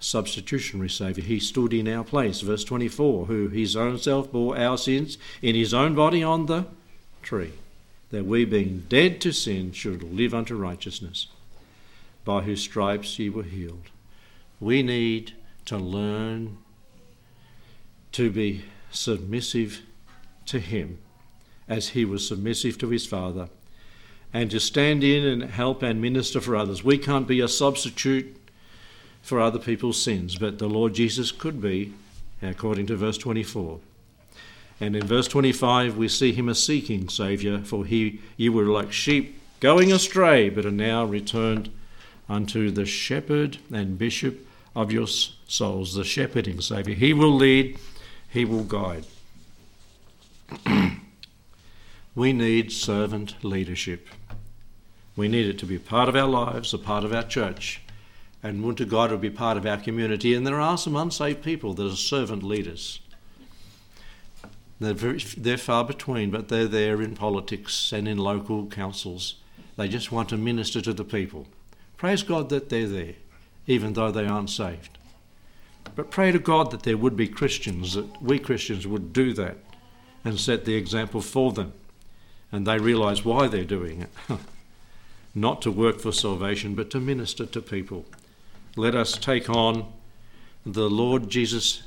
substitutionary 0.00 0.90
Saviour. 0.90 1.26
He 1.26 1.40
stood 1.40 1.72
in 1.72 1.88
our 1.88 2.04
place, 2.04 2.40
verse 2.40 2.64
24, 2.64 3.26
who 3.26 3.48
his 3.48 3.76
own 3.76 3.98
self 3.98 4.30
bore 4.30 4.58
our 4.58 4.76
sins 4.76 5.18
in 5.40 5.54
his 5.54 5.72
own 5.72 5.94
body 5.94 6.22
on 6.22 6.46
the 6.46 6.66
tree, 7.22 7.52
that 8.10 8.26
we, 8.26 8.44
being 8.44 8.84
dead 8.88 9.20
to 9.22 9.32
sin, 9.32 9.72
should 9.72 10.02
live 10.02 10.34
unto 10.34 10.56
righteousness, 10.56 11.28
by 12.24 12.42
whose 12.42 12.62
stripes 12.62 13.18
ye 13.18 13.28
were 13.28 13.42
healed. 13.42 13.90
We 14.60 14.82
need 14.82 15.32
to 15.66 15.78
learn 15.78 16.58
to 18.12 18.30
be 18.30 18.64
submissive 18.90 19.82
to 20.46 20.60
him 20.60 20.98
as 21.68 21.88
he 21.88 22.04
was 22.04 22.28
submissive 22.28 22.78
to 22.78 22.90
his 22.90 23.06
Father, 23.06 23.48
and 24.32 24.50
to 24.50 24.60
stand 24.60 25.02
in 25.02 25.24
and 25.24 25.50
help 25.50 25.82
and 25.82 26.00
minister 26.00 26.40
for 26.40 26.56
others. 26.56 26.84
We 26.84 26.98
can't 26.98 27.26
be 27.26 27.40
a 27.40 27.48
substitute 27.48 28.36
for 29.24 29.40
other 29.40 29.58
people's 29.58 30.00
sins, 30.00 30.36
but 30.36 30.58
the 30.58 30.68
Lord 30.68 30.92
Jesus 30.92 31.32
could 31.32 31.60
be, 31.60 31.94
according 32.42 32.86
to 32.86 32.96
verse 32.96 33.16
24. 33.16 33.80
And 34.78 34.94
in 34.94 35.06
verse 35.06 35.26
25, 35.28 35.96
we 35.96 36.08
see 36.08 36.32
him 36.32 36.46
a 36.46 36.54
seeking 36.54 37.08
Saviour, 37.08 37.60
for 37.60 37.86
he, 37.86 38.20
you 38.36 38.52
were 38.52 38.66
like 38.66 38.92
sheep 38.92 39.40
going 39.60 39.90
astray, 39.90 40.50
but 40.50 40.66
are 40.66 40.70
now 40.70 41.06
returned 41.06 41.70
unto 42.28 42.70
the 42.70 42.84
shepherd 42.84 43.56
and 43.72 43.98
bishop 43.98 44.46
of 44.76 44.92
your 44.92 45.06
souls, 45.06 45.94
the 45.94 46.04
shepherding 46.04 46.60
Saviour. 46.60 46.94
He 46.94 47.14
will 47.14 47.34
lead, 47.34 47.78
he 48.28 48.44
will 48.44 48.64
guide. 48.64 49.06
we 52.14 52.34
need 52.34 52.72
servant 52.72 53.42
leadership. 53.42 54.06
We 55.16 55.28
need 55.28 55.46
it 55.46 55.58
to 55.60 55.66
be 55.66 55.78
part 55.78 56.10
of 56.10 56.16
our 56.16 56.28
lives, 56.28 56.74
a 56.74 56.78
part 56.78 57.04
of 57.04 57.14
our 57.14 57.22
church 57.22 57.80
and 58.44 58.62
would 58.62 58.76
to 58.76 58.84
God 58.84 59.10
would 59.10 59.22
be 59.22 59.30
part 59.30 59.56
of 59.56 59.64
our 59.64 59.78
community. 59.78 60.34
And 60.34 60.46
there 60.46 60.60
are 60.60 60.76
some 60.76 60.94
unsaved 60.94 61.42
people 61.42 61.72
that 61.72 61.90
are 61.90 61.96
servant 61.96 62.42
leaders. 62.42 63.00
They're, 64.78 64.92
very, 64.92 65.18
they're 65.18 65.56
far 65.56 65.82
between, 65.82 66.30
but 66.30 66.48
they're 66.48 66.68
there 66.68 67.00
in 67.00 67.14
politics 67.14 67.90
and 67.90 68.06
in 68.06 68.18
local 68.18 68.66
councils. 68.66 69.36
They 69.76 69.88
just 69.88 70.12
want 70.12 70.28
to 70.28 70.36
minister 70.36 70.82
to 70.82 70.92
the 70.92 71.04
people. 71.04 71.46
Praise 71.96 72.22
God 72.22 72.50
that 72.50 72.68
they're 72.68 72.86
there, 72.86 73.14
even 73.66 73.94
though 73.94 74.10
they 74.10 74.26
aren't 74.26 74.50
saved. 74.50 74.98
But 75.96 76.10
pray 76.10 76.30
to 76.30 76.38
God 76.38 76.70
that 76.70 76.82
there 76.82 76.98
would 76.98 77.16
be 77.16 77.28
Christians, 77.28 77.94
that 77.94 78.20
we 78.20 78.38
Christians 78.38 78.86
would 78.86 79.14
do 79.14 79.32
that 79.32 79.56
and 80.22 80.38
set 80.38 80.66
the 80.66 80.74
example 80.74 81.22
for 81.22 81.52
them. 81.52 81.72
And 82.52 82.66
they 82.66 82.76
realise 82.76 83.24
why 83.24 83.48
they're 83.48 83.64
doing 83.64 84.02
it. 84.02 84.10
Not 85.34 85.62
to 85.62 85.70
work 85.70 85.98
for 85.98 86.12
salvation, 86.12 86.74
but 86.74 86.90
to 86.90 87.00
minister 87.00 87.46
to 87.46 87.62
people 87.62 88.04
let 88.76 88.94
us 88.94 89.12
take 89.12 89.48
on 89.48 89.92
the 90.66 90.90
Lord 90.90 91.28
Jesus 91.28 91.82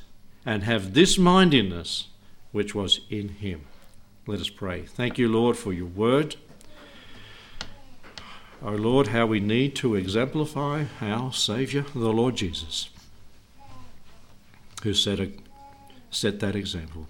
and 0.45 0.63
have 0.63 0.93
this 0.93 1.17
mind 1.17 1.53
in 1.53 1.73
us 1.73 2.07
which 2.51 2.73
was 2.73 3.01
in 3.09 3.29
him. 3.29 3.65
Let 4.25 4.39
us 4.39 4.49
pray. 4.49 4.83
Thank 4.83 5.17
you, 5.17 5.27
Lord, 5.27 5.57
for 5.57 5.73
your 5.73 5.88
word. 5.88 6.38
O 8.61 8.69
oh 8.69 8.75
Lord, 8.75 9.07
how 9.07 9.25
we 9.25 9.39
need 9.39 9.75
to 9.77 9.95
exemplify 9.95 10.85
our 11.01 11.31
Saviour, 11.31 11.85
the 11.93 12.11
Lord 12.11 12.35
Jesus, 12.35 12.89
who 14.83 14.93
set, 14.93 15.19
a, 15.19 15.31
set 16.09 16.39
that 16.39 16.55
example. 16.55 17.07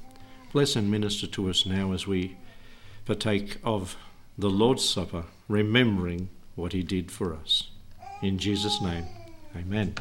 Bless 0.52 0.76
and 0.76 0.92
minister 0.92 1.28
to 1.28 1.50
us 1.50 1.66
now 1.66 1.94
as 1.94 2.06
we 2.06 2.36
partake 3.06 3.58
of 3.64 3.96
the 4.38 4.50
Lord's 4.50 4.88
Supper, 4.88 5.24
remembering 5.48 6.30
what 6.56 6.74
he 6.74 6.84
did 6.84 7.12
for 7.12 7.34
us. 7.34 7.70
In 8.22 8.38
Jesus' 8.38 8.82
name. 8.82 9.06
Amen. 9.58 9.94